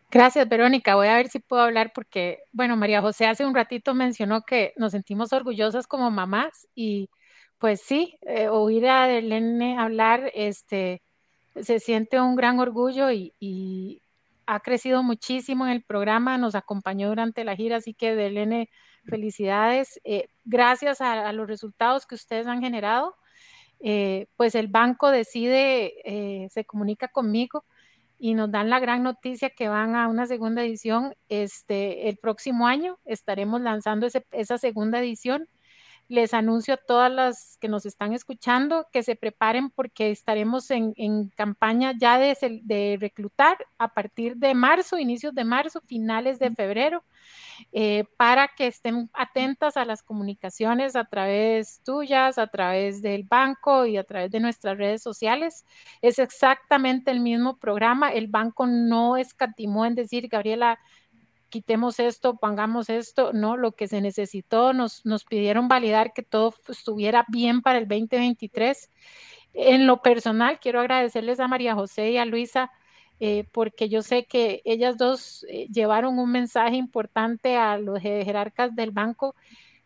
[0.09, 0.95] Gracias, Verónica.
[0.95, 4.73] Voy a ver si puedo hablar porque, bueno, María José hace un ratito mencionó que
[4.77, 7.09] nos sentimos orgullosas como mamás y
[7.57, 11.01] pues sí, eh, oír a Delene hablar, este,
[11.59, 14.01] se siente un gran orgullo y,
[14.49, 18.69] ha crecido muchísimo en el programa, nos acompañó durante la gira, así que Delene
[19.07, 19.99] Felicidades.
[20.03, 23.15] Eh, gracias a, los resultados que ustedes han generado,
[23.79, 27.63] eh, pues el banco decide, eh, se comunica conmigo
[28.19, 31.15] y nos dan la gran noticia que van a una segunda edición.
[31.29, 35.47] Este, el próximo año estaremos lanzando esa segunda edición
[36.09, 40.93] les anuncio a todas las que nos están escuchando que se preparen porque estaremos en,
[41.35, 47.03] campaña ya de, reclutar a partir de marzo, inicios de marzo, finales de febrero,
[47.73, 53.85] eh, para que estén atentas a las comunicaciones a través tuyas, a través del banco
[53.85, 55.65] y a través de nuestras redes sociales.
[56.01, 58.09] Es exactamente el mismo programa.
[58.09, 60.79] El banco no escatimó en decir, Gabriela,
[61.49, 66.53] quitemos esto, pongamos esto, no, lo que se necesitó, nos, nos pidieron validar que todo
[66.67, 68.91] estuviera bien para el 2023.
[69.53, 72.71] En lo personal, quiero agradecerles a María José y a Luisa,
[73.19, 78.75] eh, porque yo sé que ellas dos eh, llevaron un mensaje importante a los jerarcas
[78.75, 79.35] del banco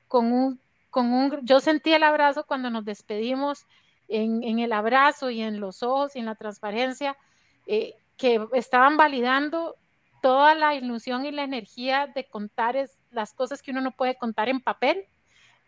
[0.08, 0.60] con un,
[0.90, 3.66] con un, yo sentí el abrazo cuando nos despedimos,
[4.10, 7.16] en, en el abrazo y en los ojos y en la transparencia,
[7.66, 9.78] eh, que estaban validando
[10.22, 12.78] toda la ilusión y la energía de contar
[13.10, 15.08] las cosas que uno no puede contar en papel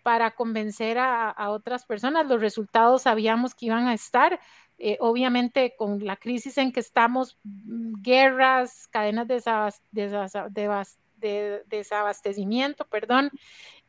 [0.04, 2.28] para convencer a, otras personas.
[2.28, 4.40] Los resultados sabíamos que iban a estar.
[4.78, 13.32] Eh, obviamente con la crisis en que estamos, mm, guerras, cadenas de, desabastecimiento, perdón,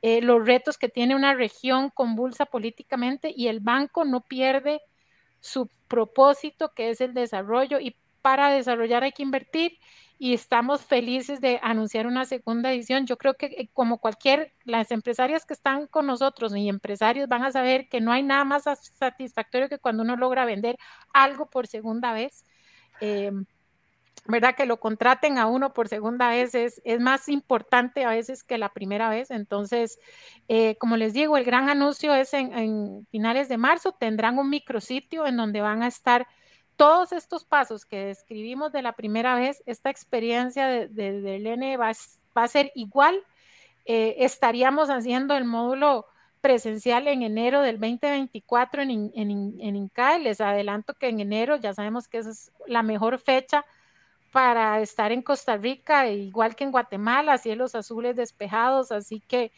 [0.03, 4.83] eh, los retos que tiene una región convulsa políticamente y el banco no pierde
[5.41, 9.79] su propósito, que es el desarrollo, y para desarrollar hay que invertir
[10.19, 13.07] y estamos felices de anunciar una segunda edición.
[13.07, 17.45] Yo creo que eh, como cualquier, las empresarias que están con nosotros y empresarios van
[17.45, 20.77] a saber que no hay nada más satisfactorio que cuando uno logra vender
[21.13, 22.45] algo por segunda vez.
[23.01, 23.33] Eh,
[24.27, 24.55] ¿verdad?
[24.55, 28.57] Que lo contraten a uno por segunda vez es, es, más importante a veces que
[28.57, 29.31] la primera vez.
[29.31, 29.99] Entonces,
[30.49, 33.93] eh, como les digo, el gran anuncio es en, en, finales de marzo.
[33.93, 36.27] Tendrán un micrositio en donde van a estar
[36.77, 41.77] todos estos pasos que describimos de la primera vez, esta experiencia de, de, del N
[41.77, 41.93] va,
[42.35, 43.23] a ser igual.
[43.85, 46.07] Eh, estaríamos haciendo el módulo
[46.41, 50.19] presencial en enero del 2024 en, en, en INCAE.
[50.21, 53.65] Les adelanto que en enero ya sabemos que esa es la mejor fecha
[54.35, 59.53] para estar en Costa Rica, igual que en Guatemala, cielos azules despejados, así que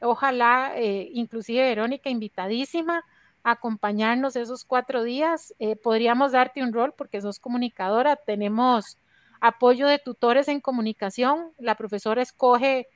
[0.00, 3.04] ojalá, eh, inclusive Verónica, invitadísima
[3.44, 5.54] acompañarnos esos cuatro días.
[5.58, 8.98] Eh, podríamos darte un rol porque sos comunicadora, tenemos
[9.40, 12.86] apoyo de tutores en comunicación, la profesora escoge,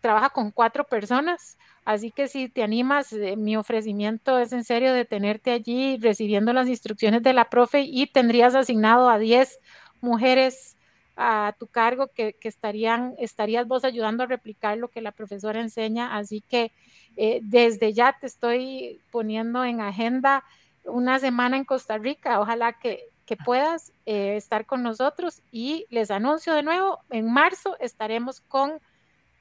[0.00, 4.92] trabaja con cuatro personas, así que si te animas, eh, mi ofrecimiento es en serio
[4.92, 9.60] de tenerte allí recibiendo las instrucciones de la profe y tendrías asignado a 10
[10.00, 10.76] mujeres
[11.16, 16.16] a tu cargo que, estarían, estarías vos ayudando a replicar lo que la profesora enseña.
[16.16, 16.72] Así que
[17.16, 20.44] eh, desde ya te estoy poniendo en agenda
[20.84, 22.40] una semana en Costa Rica.
[22.40, 27.76] Ojalá que, que puedas eh, estar con nosotros y les anuncio de nuevo, en marzo
[27.80, 28.80] estaremos con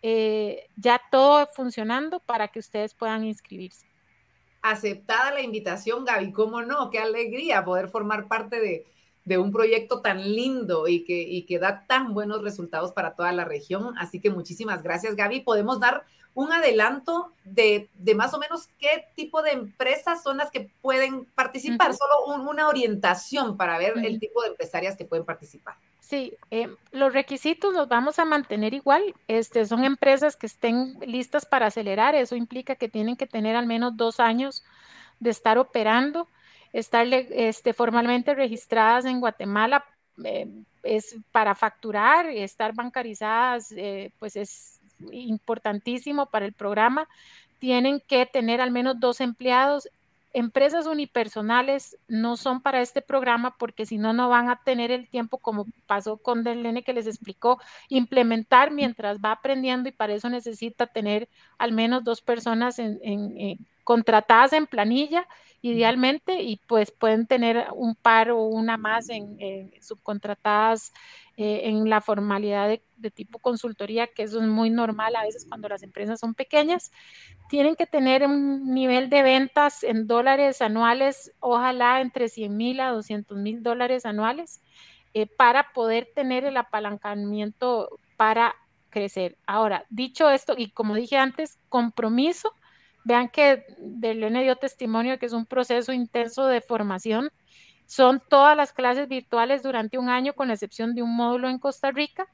[0.02, 3.88] eh, ya todo funcionando para que ustedes puedan inscribirse.
[4.62, 6.90] Aceptada la invitación, Gaby, ¿cómo no?
[6.90, 8.86] Qué alegría poder formar parte de,
[9.26, 13.32] de un proyecto tan lindo y que, y que da tan buenos resultados para toda
[13.32, 13.96] la región.
[13.98, 15.42] Así que muchísimas gracias, Gaby.
[15.42, 16.04] Podemos dar
[16.36, 21.26] un adelanto de, de más o menos qué tipo de empresas son las que pueden
[21.36, 21.98] participar, uh -huh.
[21.98, 24.06] solo un, una orientación para ver uh -huh.
[24.06, 25.76] el tipo de empresarias que pueden participar.
[26.00, 29.14] Sí, eh, los requisitos los vamos a mantener igual.
[29.28, 32.14] Este, son empresas que estén listas para acelerar.
[32.14, 34.64] Eso implica que tienen que tener al menos dos años
[35.20, 36.28] de estar operando
[36.74, 39.86] estar este, formalmente registradas en Guatemala
[40.24, 40.48] eh,
[40.84, 47.08] es para facturar estar bancarizadas, eh, pues es importantísimo para el programa.
[47.60, 49.88] Tienen que tener al menos dos empleados.
[50.34, 55.08] Empresas unipersonales no son para este programa porque si no, no van a tener el
[55.08, 60.30] tiempo, como pasó con Delene que les explicó, implementar mientras va aprendiendo y para eso
[60.30, 65.28] necesita tener al menos dos personas en, en contratadas en planilla
[65.64, 70.92] idealmente y pues pueden tener un par o una más en, en subcontratadas
[71.38, 75.46] eh, en la formalidad de, de, tipo consultoría, que eso es muy normal a veces
[75.48, 76.92] cuando las empresas son pequeñas.
[77.50, 82.92] Tienen que tener un nivel de ventas en dólares anuales, ojalá entre 100 mil a
[82.92, 84.62] 200 mil dólares anuales,
[85.14, 88.54] eh, para poder tener el apalancamiento para
[88.90, 89.38] crecer.
[89.48, 92.54] Ahora, dicho esto, y como dije antes, compromiso
[93.04, 97.30] Vean que Delene dio testimonio que es un proceso intenso de formación.
[97.86, 101.92] Son todas las clases virtuales durante un año, con excepción de un módulo en Costa
[101.92, 102.28] Rica,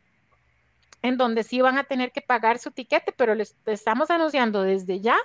[1.02, 5.00] en donde sí van a tener que pagar su tiquete, pero les estamos anunciando desde
[5.00, 5.18] ya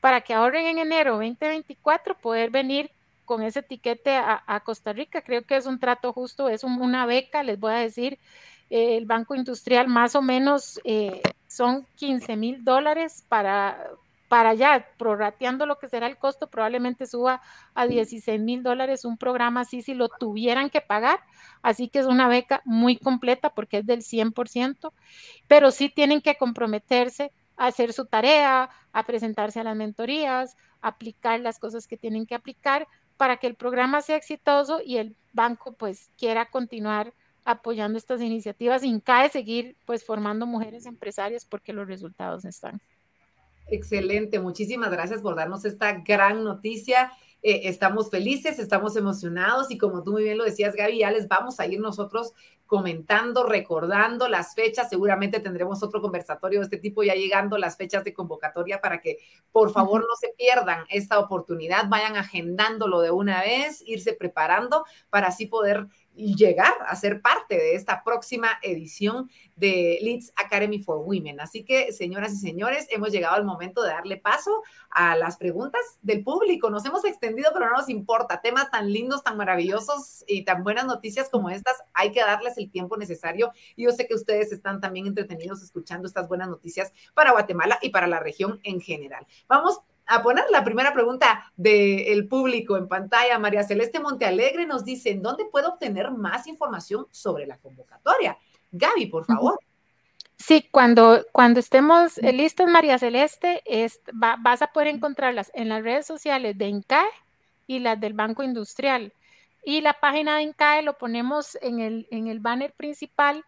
[0.00, 2.90] para que ahorren en enero 2024 poder venir
[3.24, 5.22] con ese tiquete a, Costa Rica.
[5.22, 8.18] Creo que es un trato justo, es un, una beca, les voy a decir,
[8.68, 13.78] eh, el Banco Industrial más o menos eh, son 15 mil dólares para,
[14.32, 17.42] para allá, prorrateando lo que será el costo, probablemente suba
[17.74, 21.20] a 16 mil dólares un programa así si lo tuvieran que pagar.
[21.60, 24.94] Así que es una beca muy completa porque es del 100%,
[25.48, 31.38] pero sí tienen que comprometerse a hacer su tarea, a presentarse a las mentorías, aplicar
[31.40, 35.74] las cosas que tienen que aplicar para que el programa sea exitoso y el banco
[35.74, 37.12] pues quiera continuar
[37.44, 42.80] apoyando estas iniciativas y cae seguir pues formando mujeres empresarias porque los resultados están.
[43.72, 47.10] Excelente, muchísimas gracias por darnos esta gran noticia.
[47.42, 51.26] Eh, estamos felices, estamos emocionados y como tú muy bien lo decías, Gaby, ya les
[51.26, 52.34] vamos a ir nosotros
[52.66, 54.90] comentando, recordando las fechas.
[54.90, 59.16] Seguramente tendremos otro conversatorio de este tipo ya llegando las fechas de convocatoria para que
[59.52, 65.28] por favor no se pierdan esta oportunidad, vayan agendándolo de una vez, irse preparando para
[65.28, 70.98] así poder y llegar a ser parte de esta próxima edición de Leeds Academy for
[70.98, 71.40] Women.
[71.40, 75.80] Así que, señoras y señores, hemos llegado al momento de darle paso a las preguntas
[76.02, 76.70] del público.
[76.70, 78.40] Nos hemos extendido, pero no nos importa.
[78.40, 82.70] Temas tan lindos, tan maravillosos y tan buenas noticias como estas, hay que darles el
[82.70, 83.52] tiempo necesario.
[83.76, 87.90] Y yo sé que ustedes están también entretenidos escuchando estas buenas noticias para Guatemala y
[87.90, 89.26] para la región en general.
[89.48, 89.80] Vamos
[90.14, 93.38] a poner la primera pregunta del público en pantalla.
[93.38, 98.36] María Celeste Montealegre nos dice, ¿en dónde puedo obtener más información sobre la convocatoria?
[98.70, 99.58] Gaby, por favor.
[100.36, 103.62] Sí, cuando, cuando estemos listos, María Celeste,
[104.12, 107.06] vas a poder encontrarlas en las redes sociales de INCAE
[107.66, 109.12] y las del Banco Industrial.
[109.64, 113.44] Y la página de INCAE lo ponemos en el, en el banner principal,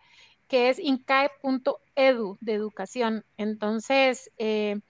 [0.48, 3.24] que es incae.edu de educación.
[3.36, 4.80] Entonces, eh,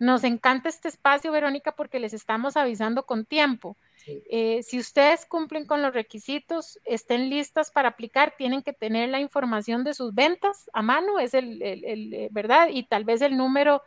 [0.00, 3.76] nos encanta este espacio, Verónica, porque les estamos avisando con tiempo.
[4.06, 9.20] Eh, si ustedes cumplen con los requisitos, estén listas para aplicar, tienen que tener la
[9.20, 12.68] información de sus ventas a mano, es el, el, eh, ¿verdad?
[12.72, 13.82] Y tal vez el número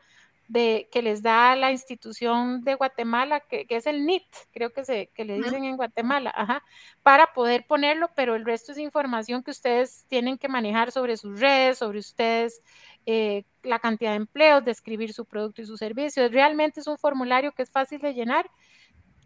[0.47, 5.07] de, que les da la institución de Guatemala, que, es el NIT, creo que, se,
[5.15, 6.63] que le dicen en Guatemala, ajá,
[7.01, 11.39] para poder ponerlo, pero el resto es información que ustedes tienen que manejar sobre sus
[11.39, 12.61] redes, sobre ustedes,
[13.05, 16.27] eh, la cantidad de empleos, describir su producto y su servicio.
[16.29, 18.49] Realmente es un formulario que es fácil de llenar.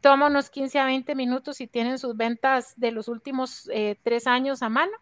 [0.01, 4.27] Toma unos 15 a 20 minutos si tienen sus ventas de los últimos eh, tres
[4.27, 4.93] años a mano.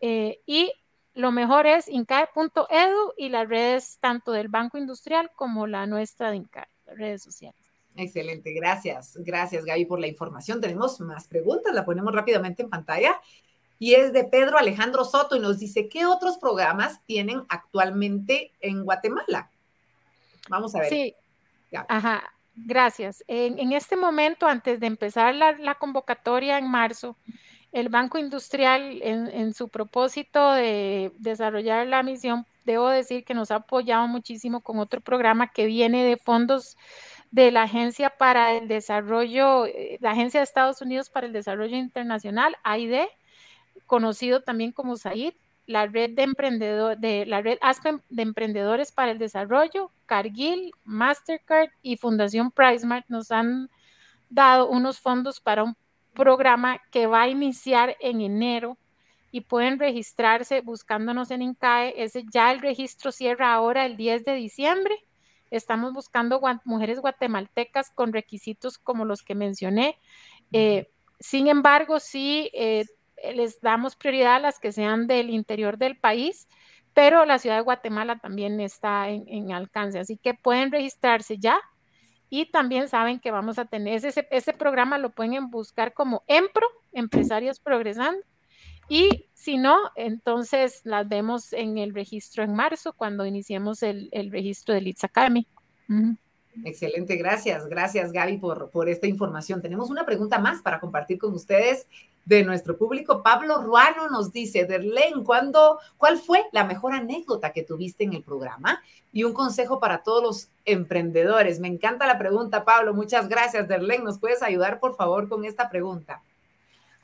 [0.00, 0.72] Eh, y
[1.14, 6.36] lo mejor es incae.edu y las redes tanto del Banco Industrial como la nuestra de
[6.36, 7.60] Incae, redes sociales.
[7.96, 9.16] Excelente, gracias.
[9.18, 10.60] Gracias Gaby por la información.
[10.60, 13.20] Tenemos más preguntas, la ponemos rápidamente en pantalla
[13.78, 18.84] y es de Pedro Alejandro Soto y nos dice, ¿qué otros programas tienen actualmente en
[18.84, 19.50] Guatemala?
[20.48, 20.88] Vamos a ver.
[20.88, 21.14] Sí,
[21.88, 23.24] ajá, gracias.
[23.26, 27.16] En, este momento, antes de empezar la, convocatoria en marzo,
[27.72, 33.50] el Banco Industrial, en, en, su propósito de desarrollar la misión, debo decir que nos
[33.50, 36.76] ha apoyado muchísimo con otro programa que viene de fondos
[37.34, 41.76] de la Agencia para el Desarrollo, eh, la Agencia de Estados Unidos para el Desarrollo
[41.76, 43.06] Internacional, AID,
[43.86, 45.34] conocido también como SAID,
[45.66, 51.70] la red de emprendedores, de la red Aspen de emprendedores para el desarrollo, Cargill, Mastercard
[51.82, 53.70] y Fundación PriceMart nos han
[54.28, 55.76] dado unos fondos para un
[56.12, 58.78] programa que va a iniciar en enero
[59.30, 61.94] y pueden registrarse buscándonos en INCAE.
[61.96, 64.94] Ese ya el registro cierra ahora el 10 de diciembre.
[65.50, 69.98] Estamos buscando mujeres guatemaltecas con requisitos como los que mencioné.
[70.52, 72.84] Eh, sin embargo, sí eh,
[73.32, 76.48] les damos prioridad a las que sean del interior del país,
[76.92, 81.60] pero la ciudad de Guatemala también está en, alcance, así que pueden registrarse ya
[82.30, 87.60] y también saben que vamos a tener ese, programa, lo pueden buscar como EMPRO, Empresarios
[87.60, 88.20] Progresando,
[88.88, 94.74] y si no, entonces las vemos en el registro en marzo, cuando iniciemos el, registro
[94.74, 95.46] del ITS Academy.
[96.64, 99.62] Excelente, gracias, gracias Gaby por esta información.
[99.62, 101.86] Tenemos una pregunta más para compartir con ustedes
[102.24, 103.22] de nuestro público.
[103.22, 108.22] Pablo Ruano nos dice, Derlén, ¿cuándo, ¿cuál fue la mejor anécdota que tuviste en el
[108.22, 108.82] programa?
[109.12, 111.60] Y un consejo para todos los emprendedores.
[111.60, 112.94] Me encanta la pregunta, Pablo.
[112.94, 114.04] Muchas gracias, Derlén.
[114.04, 116.22] ¿Nos puedes ayudar, por favor, con esta pregunta?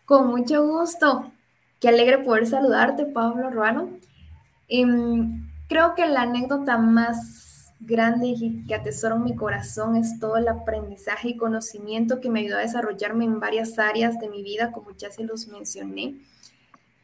[0.05, 1.31] Con mucho gusto.
[1.79, 3.91] Qué alegre poder saludarte, Pablo Ruano.
[4.69, 7.50] Em, creo que la anécdota más
[7.81, 12.41] grande y que atesoro en mi corazón es todo el aprendizaje y conocimiento que me
[12.41, 16.17] ayudó a desarrollarme en varias áreas de mi vida, como ya se los mencioné.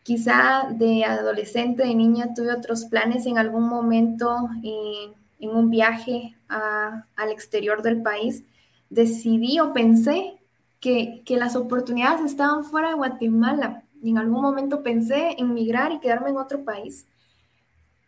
[0.02, 6.36] Quizá de adolescente, de niña, tuve otros planes en algún momento eh, en un viaje
[6.48, 8.44] al exterior del país.
[8.88, 10.38] Decidí o pensé
[10.78, 13.82] que, que las oportunidades estaban fuera de Guatemala.
[14.00, 17.06] Y en algún momento pensé en migrar y quedarme en otro país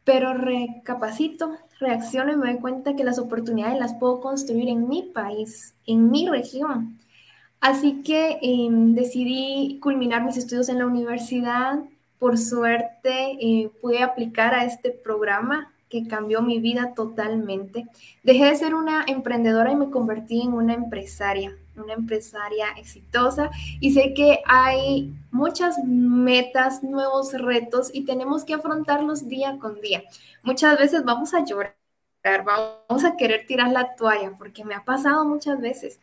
[0.09, 5.03] pero recapacito, reacciono y me doy cuenta que las oportunidades las puedo construir en mi
[5.03, 6.99] país, en mi región.
[7.61, 11.81] Así que em, decidí culminar mis estudios en la universidad.
[12.19, 17.85] Por suerte eh, pude aplicar a este programa que cambió mi vida totalmente.
[18.23, 23.51] Dejé de ser una emprendedora y me convertí en una empresaria una empresaria exitosa
[23.81, 30.03] y sé que hay muchas metas, nuevos retos y tenemos que afrontarlos día con día.
[30.43, 31.74] Muchas veces vamos a llorar,
[32.45, 36.01] vamos a querer tirar la toalla porque me ha pasado muchas veces,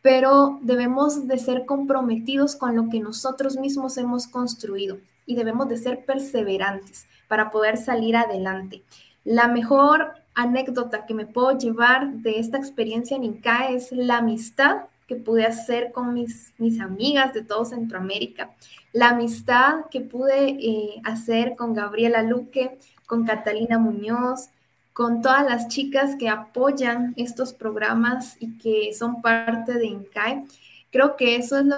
[0.00, 5.76] pero debemos de ser comprometidos con lo que nosotros mismos hemos construido y debemos de
[5.76, 8.82] ser perseverantes para poder salir adelante.
[9.24, 14.86] La mejor anécdota que me puedo llevar de esta experiencia en INCAE es la amistad
[15.06, 18.54] que pude hacer con mis, mis amigas de todo Centroamérica,
[18.92, 24.48] la amistad que pude eh, hacer con Gabriela Luque, con Catalina Muñoz,
[24.92, 30.44] con todas las chicas que apoyan estos programas y que son parte de INCAE.
[30.90, 31.76] Creo que eso es lo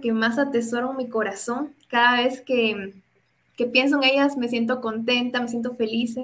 [0.00, 2.94] que más atesoro en mi corazón cada vez que
[3.56, 6.16] que pienso en ellas, me siento contenta, me siento feliz.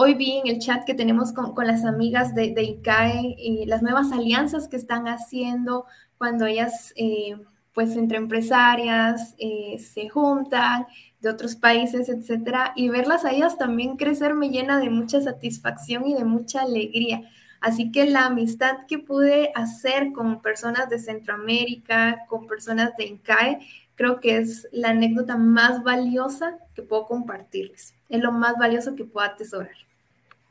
[0.00, 3.82] Hoy vi en el chat que tenemos con, las amigas de, de ICAE y las
[3.82, 5.86] nuevas alianzas que están haciendo
[6.18, 7.36] cuando ellas, eh,
[7.74, 10.86] pues entre empresarias, eh, se juntan
[11.18, 16.06] de otros países, etcétera, y verlas a ellas también crecer me llena de mucha satisfacción
[16.06, 17.28] y de mucha alegría.
[17.60, 23.58] Así que la amistad que pude hacer con personas de Centroamérica, con personas de INCAE,
[23.96, 27.96] creo que es la anécdota más valiosa que puedo compartirles.
[28.08, 29.87] Es lo más valioso que puedo atesorar.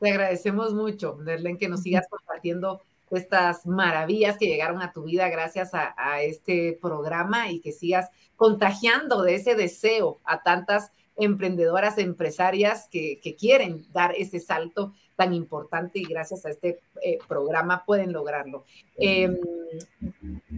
[0.00, 5.28] Te agradecemos mucho, Derlen, que nos sigas compartiendo estas maravillas que llegaron a tu vida
[5.28, 12.88] gracias a, este programa y que sigas contagiando de ese deseo a tantas emprendedoras, empresarias
[12.90, 18.12] que, que quieren dar ese salto tan importante y gracias a este eh, programa pueden
[18.12, 18.64] lograrlo.
[18.96, 19.36] Em,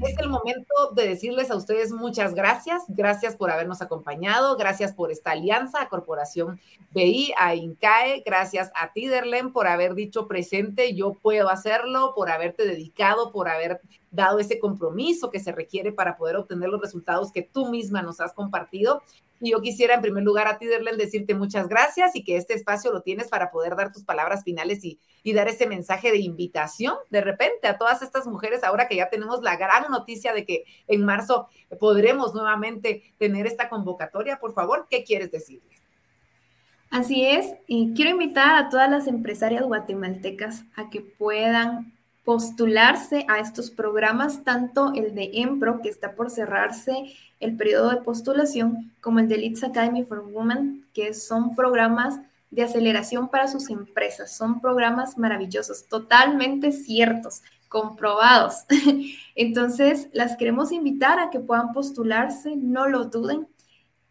[0.02, 5.11] es el momento de decirles a ustedes muchas gracias, gracias por habernos acompañado, gracias por
[5.11, 11.14] esta alianza a Corporación BI, a INCAE, gracias a Tiderlen por haber dicho presente, yo
[11.14, 13.80] puedo hacerlo, por haberte dedicado, por haber
[14.11, 18.20] dado ese compromiso que se requiere para poder obtener los resultados que tú misma nos
[18.20, 19.00] has compartido.
[19.41, 22.55] Y yo quisiera en primer lugar a ti, Derlen, decirte muchas gracias y que este
[22.55, 26.18] espacio lo tienes para poder dar tus palabras finales y, y dar ese mensaje de
[26.18, 30.45] invitación de repente a todas estas mujeres, ahora que ya tenemos la gran noticia de
[30.45, 34.38] que en marzo podremos nuevamente tener esta convocatoria.
[34.38, 35.80] Por favor, ¿qué quieres decirles?
[36.91, 41.95] Así es, y quiero invitar a todas las empresarias guatemaltecas a que puedan
[42.25, 48.03] postularse a estos programas, tanto el de EMPRO, que está por cerrarse el periodo de
[48.03, 53.71] postulación, como el de Leeds Academy for Women, que son programas de aceleración para sus
[53.71, 54.37] empresas.
[54.37, 58.64] Son programas maravillosos, totalmente ciertos, comprobados.
[59.35, 63.49] Entonces, las queremos invitar a que puedan postularse, no lo duden.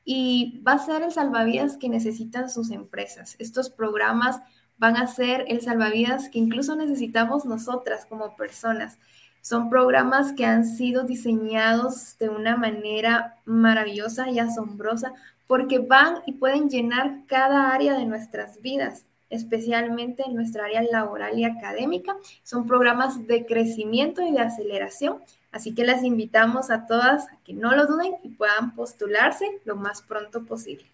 [0.05, 3.35] Y va a ser el salvavidas que necesitan sus empresas.
[3.37, 4.39] Estos programas
[4.79, 8.97] van a ser el salvavidas que incluso necesitamos nosotras como personas.
[9.41, 15.13] Son programas que han sido diseñados de una manera maravillosa y asombrosa
[15.47, 21.37] porque van y pueden llenar cada área de nuestras vidas, especialmente en nuestra área laboral
[21.39, 22.15] y académica.
[22.43, 25.17] Son programas de crecimiento y de aceleración,
[25.51, 30.01] así que las invitamos a todas que no lo duden y puedan postularse lo más
[30.01, 30.85] pronto posible.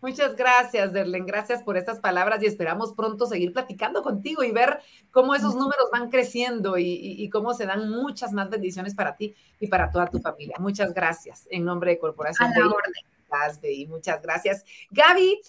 [0.00, 1.26] Muchas gracias, Derlen.
[1.26, 4.78] Gracias por estas palabras y esperamos pronto seguir platicando contigo y ver
[5.10, 9.66] cómo esos números van creciendo y, cómo se dan muchas más bendiciones para ti y
[9.66, 10.56] para toda tu familia.
[10.60, 12.52] Muchas gracias en nombre de Corporación.
[12.52, 13.88] A la orden.
[13.88, 14.64] Muchas gracias.
[14.90, 15.40] Gaby,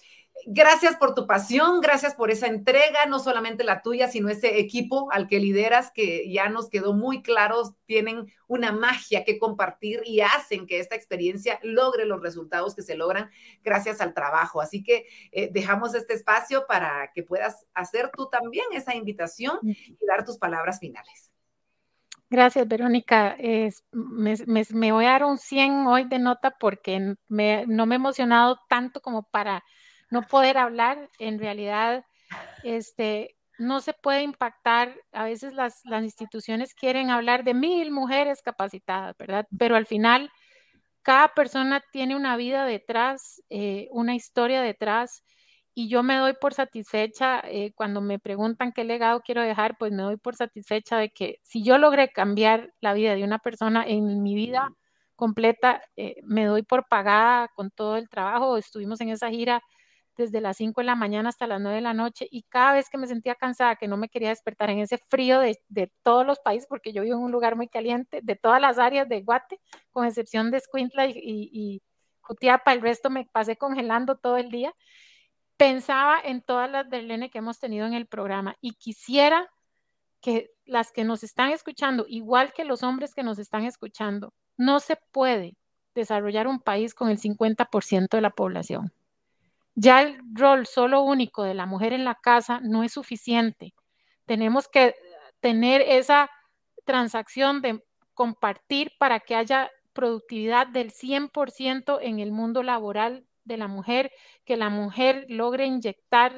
[0.46, 5.10] Gracias por tu pasión, gracias por esa entrega, no solamente la tuya, sino ese equipo
[5.12, 10.20] al que lideras, que ya nos quedó muy claros, tienen una magia que compartir y
[10.20, 13.30] hacen que esta experiencia logre los resultados que se logran
[13.62, 14.60] gracias al trabajo.
[14.60, 20.06] Así que eh, dejamos este espacio para que puedas hacer tú también esa invitación y
[20.06, 21.30] dar tus palabras finales.
[22.30, 23.36] Gracias, Verónica.
[23.90, 29.00] me, voy a dar un 100 hoy de nota porque no me he emocionado tanto
[29.00, 29.64] como para
[30.10, 32.04] no poder hablar, en realidad,
[32.64, 34.94] este, no se puede impactar.
[35.12, 39.46] A veces las, instituciones quieren hablar de mil mujeres capacitadas, ¿verdad?
[39.58, 40.30] Pero al final,
[41.02, 45.24] cada persona tiene una vida detrás, eh, una historia detrás,
[45.74, 49.92] y yo me doy por satisfecha eh, cuando me preguntan qué legado quiero dejar, pues
[49.92, 53.84] me doy por satisfecha de que si yo logré cambiar la vida de una persona
[53.86, 54.70] en mi vida
[55.16, 58.56] completa, eh, me doy por pagada con todo el trabajo.
[58.56, 59.62] Estuvimos en esa gira
[60.20, 62.88] desde las 5 de la mañana hasta las 9 de la noche y cada vez
[62.88, 65.58] que me sentía cansada, que no me quería despertar en ese frío de,
[66.02, 69.08] todos los países, porque yo vivo en un lugar muy caliente, de todas las áreas
[69.08, 69.60] de Guate,
[69.90, 71.82] con excepción de Escuintla y, y,
[72.20, 74.72] Jutiapa, el resto me pasé congelando todo el día,
[75.56, 79.50] pensaba en todas las del Lene que hemos tenido en el programa y quisiera
[80.20, 84.78] que las que nos están escuchando, igual que los hombres que nos están escuchando, no
[84.78, 85.56] se puede
[85.94, 88.92] desarrollar un país con el 50% de la población.
[89.82, 93.72] Ya el rol solo único de la mujer en la casa no es suficiente.
[94.26, 94.94] Tenemos que
[95.40, 96.28] tener esa
[96.84, 97.82] transacción de
[98.12, 104.12] compartir para que haya productividad del 100% en el mundo laboral de la mujer,
[104.44, 106.34] que la mujer logre inyectar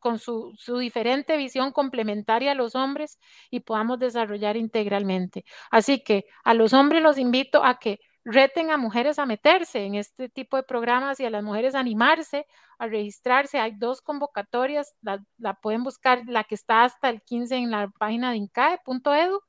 [0.00, 3.18] con su, su, diferente visión complementaria a los hombres
[3.50, 5.44] y podamos desarrollar integralmente.
[5.70, 9.94] Así que a los hombres los invito a que reten a mujeres a meterse en
[9.94, 12.44] este tipo de programas y a las mujeres a animarse,
[12.76, 13.60] a registrarse.
[13.60, 18.32] Hay dos convocatorias, la, pueden buscar, la que está hasta el 15 en la página
[18.32, 19.40] de incae.edu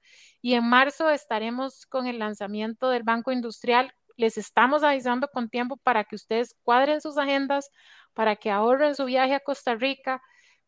[0.41, 5.77] y en marzo estaremos con el lanzamiento del Banco Industrial les estamos avisando con tiempo
[5.77, 7.69] para que ustedes cuadren sus agendas,
[8.13, 10.21] para que ahorren su viaje a Costa Rica,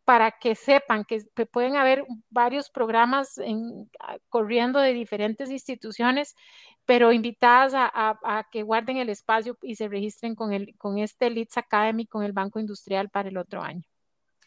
[0.09, 3.39] para que sepan que, pueden haber varios programas
[4.27, 6.35] corriendo de diferentes instituciones,
[6.83, 11.57] pero invitadas a, que guarden el espacio y se registren con, el, con este Leeds
[11.57, 13.83] Academy, con el Banco Industrial para el otro año.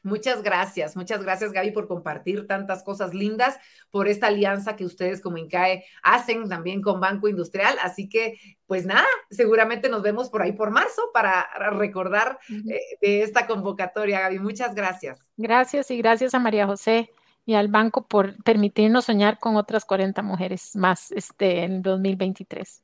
[0.02, 3.58] Muchas gracias, muchas gracias Gaby por compartir tantas cosas lindas,
[3.90, 7.76] por esta alianza que ustedes como INCAE hacen también con Banco Industrial.
[7.82, 13.22] Así que, pues nada, seguramente nos vemos por ahí por marzo para recordar eh, de
[13.22, 14.40] esta convocatoria, Gaby.
[14.40, 15.20] Muchas gracias.
[15.36, 17.10] Gracias y gracias a María José
[17.44, 22.82] y al banco por permitirnos soñar con otras 40 mujeres más este, en 2023.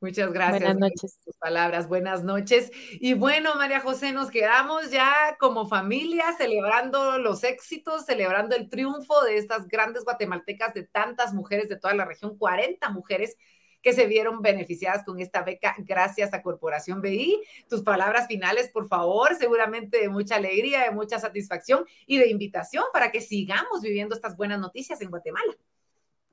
[0.00, 0.60] Muchas gracias.
[0.60, 1.18] Buenas noches.
[1.24, 2.70] Tus palabras, buenas noches.
[3.00, 9.22] Y bueno, María José, nos quedamos ya como familia celebrando los éxitos, celebrando el triunfo
[9.22, 13.36] de estas grandes guatemaltecas, de tantas mujeres de toda la región, 40 mujeres
[13.84, 17.40] que se vieron beneficiadas con esta beca gracias a Corporación BI.
[17.68, 22.84] Tus palabras finales, por favor, seguramente de mucha alegría, de mucha satisfacción y de invitación
[22.94, 25.54] para que sigamos viviendo estas buenas noticias en Guatemala.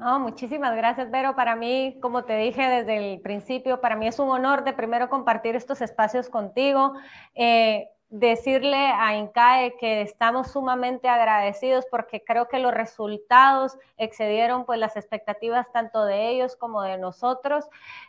[0.02, 1.36] No, muchísimas gracias, Vero.
[1.36, 5.10] Para mí, como te dije desde el principio, para mí es un honor de primero
[5.10, 6.94] compartir estos espacios contigo.
[7.36, 14.80] Eh, decirle a INCAE que estamos sumamente agradecidos porque creo que los resultados excedieron pues
[14.80, 17.65] las expectativas tanto de ellos como de nosotros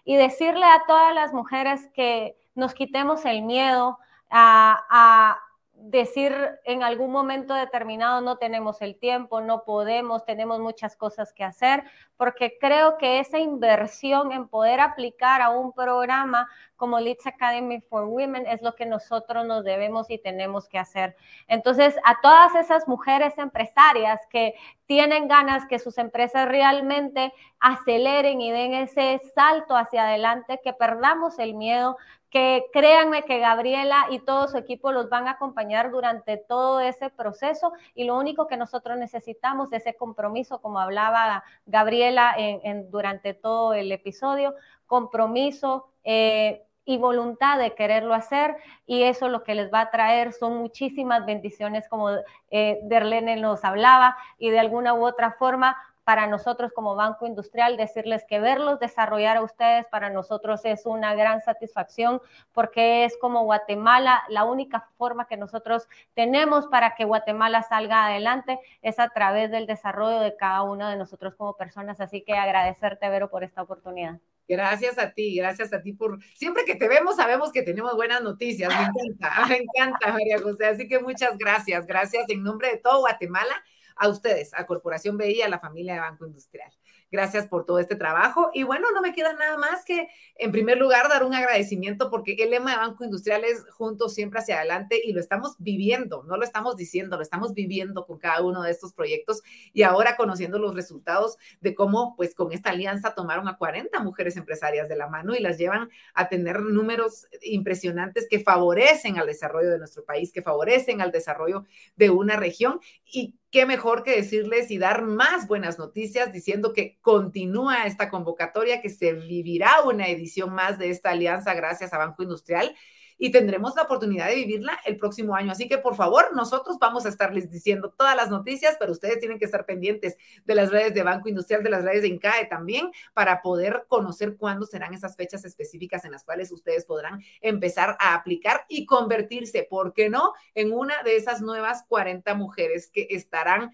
[0.07, 3.99] y decirle a todas las mujeres que nos quitemos el miedo
[4.31, 5.39] a, a
[5.83, 6.33] decir
[6.65, 11.83] en algún momento determinado no tenemos el tiempo, no podemos, tenemos muchas cosas que hacer,
[12.17, 16.49] porque creo que esa inversión en poder aplicar a un programa
[16.83, 21.15] como Leeds Academy for Women es lo que nosotros nos debemos y tenemos que hacer.
[21.47, 24.57] Entonces, a todas esas mujeres empresarias que
[24.87, 31.39] tienen ganas que sus empresas realmente aceleren y den ese salto hacia adelante, que perdamos
[31.39, 31.99] el miedo,
[32.31, 37.11] que créanme que Gabriela y todo su equipo los van a acompañar durante todo ese
[37.11, 43.35] proceso y lo único que nosotros necesitamos es ese compromiso, como hablaba Gabriela en, durante
[43.35, 44.57] todo el episodio,
[44.89, 45.93] compromiso.
[46.03, 48.57] Eh, y voluntad de quererlo hacer
[48.87, 52.11] y eso lo que les va a traer son muchísimas bendiciones como
[52.51, 57.77] eh, Derlene nos hablaba y de alguna u otra forma para nosotros como Banco Industrial
[57.77, 62.21] decirles que verlos desarrollar a ustedes para nosotros es una gran satisfacción
[62.53, 68.59] porque es como Guatemala, la única forma que nosotros tenemos para que Guatemala salga adelante
[68.83, 72.01] es a través del desarrollo de cada uno de nosotros como personas.
[72.01, 74.19] Así que agradecerte, Vero, por esta oportunidad.
[74.49, 78.23] Gracias a ti, gracias a ti por siempre que te vemos sabemos que tenemos buenas
[78.23, 78.69] noticias.
[78.69, 80.67] Me encanta, me encanta, María José.
[80.67, 83.63] Así que muchas gracias, gracias en nombre de todo Guatemala
[83.97, 86.71] a ustedes, a Corporación BI, a la familia de Banco Industrial.
[87.13, 88.51] Gracias por todo este trabajo.
[88.55, 92.33] Y bueno, no me queda nada más que, en primer lugar, dar un agradecimiento porque
[92.39, 96.39] el lema de Banco Industrial es juntos siempre hacia adelante y lo estamos viviendo, no
[96.39, 99.43] lo estamos diciendo, lo estamos viviendo con cada uno de estos proyectos
[99.75, 104.39] y ahora conociendo los resultados de cómo, pues con esta alianza tomaron a 40 mujeres
[104.39, 109.69] empresarias de la mano y las llevan a tener números impresionantes que favorecen al desarrollo
[109.69, 114.71] de nuestro país, que favorecen al desarrollo de una región y qué mejor que decirles
[114.71, 120.55] y dar más buenas noticias diciendo que continúa esta convocatoria, que se vivirá una edición
[120.55, 122.75] más de esta alianza gracias a Banco Industrial
[123.23, 125.53] y tendremos la oportunidad de vivirla el próximo año.
[125.53, 129.39] Así que por favor, nosotros vamos a estarles diciendo todas las noticias, pero ustedes tienen
[129.39, 132.91] que estar pendientes de las redes de Banco Industrial, de las redes de INCAE también,
[133.15, 138.15] para poder conocer cuándo serán esas fechas específicas en las cuales ustedes podrán empezar a
[138.15, 143.71] aplicar y convertirse, ¿por qué no?, en una de esas nuevas 40 mujeres que estarán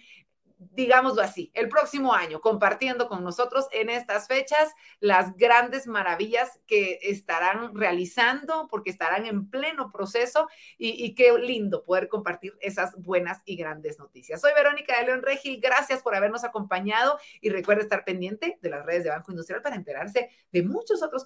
[0.59, 6.99] digámoslo así, el próximo año, compartiendo con nosotros en estas fechas las grandes maravillas que
[7.03, 13.57] estarán realizando, porque estarán en pleno proceso y, qué lindo poder compartir esas buenas y
[13.57, 14.41] grandes noticias.
[14.41, 18.85] Soy Verónica de León Regil, gracias por habernos acompañado y recuerda estar pendiente de las
[18.85, 21.25] redes de Banco Industrial para enterarse de muchos otros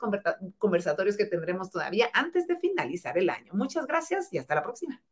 [0.58, 3.52] conversatorios que tendremos todavía antes de finalizar el año.
[3.54, 5.02] Muchas gracias y hasta la próxima.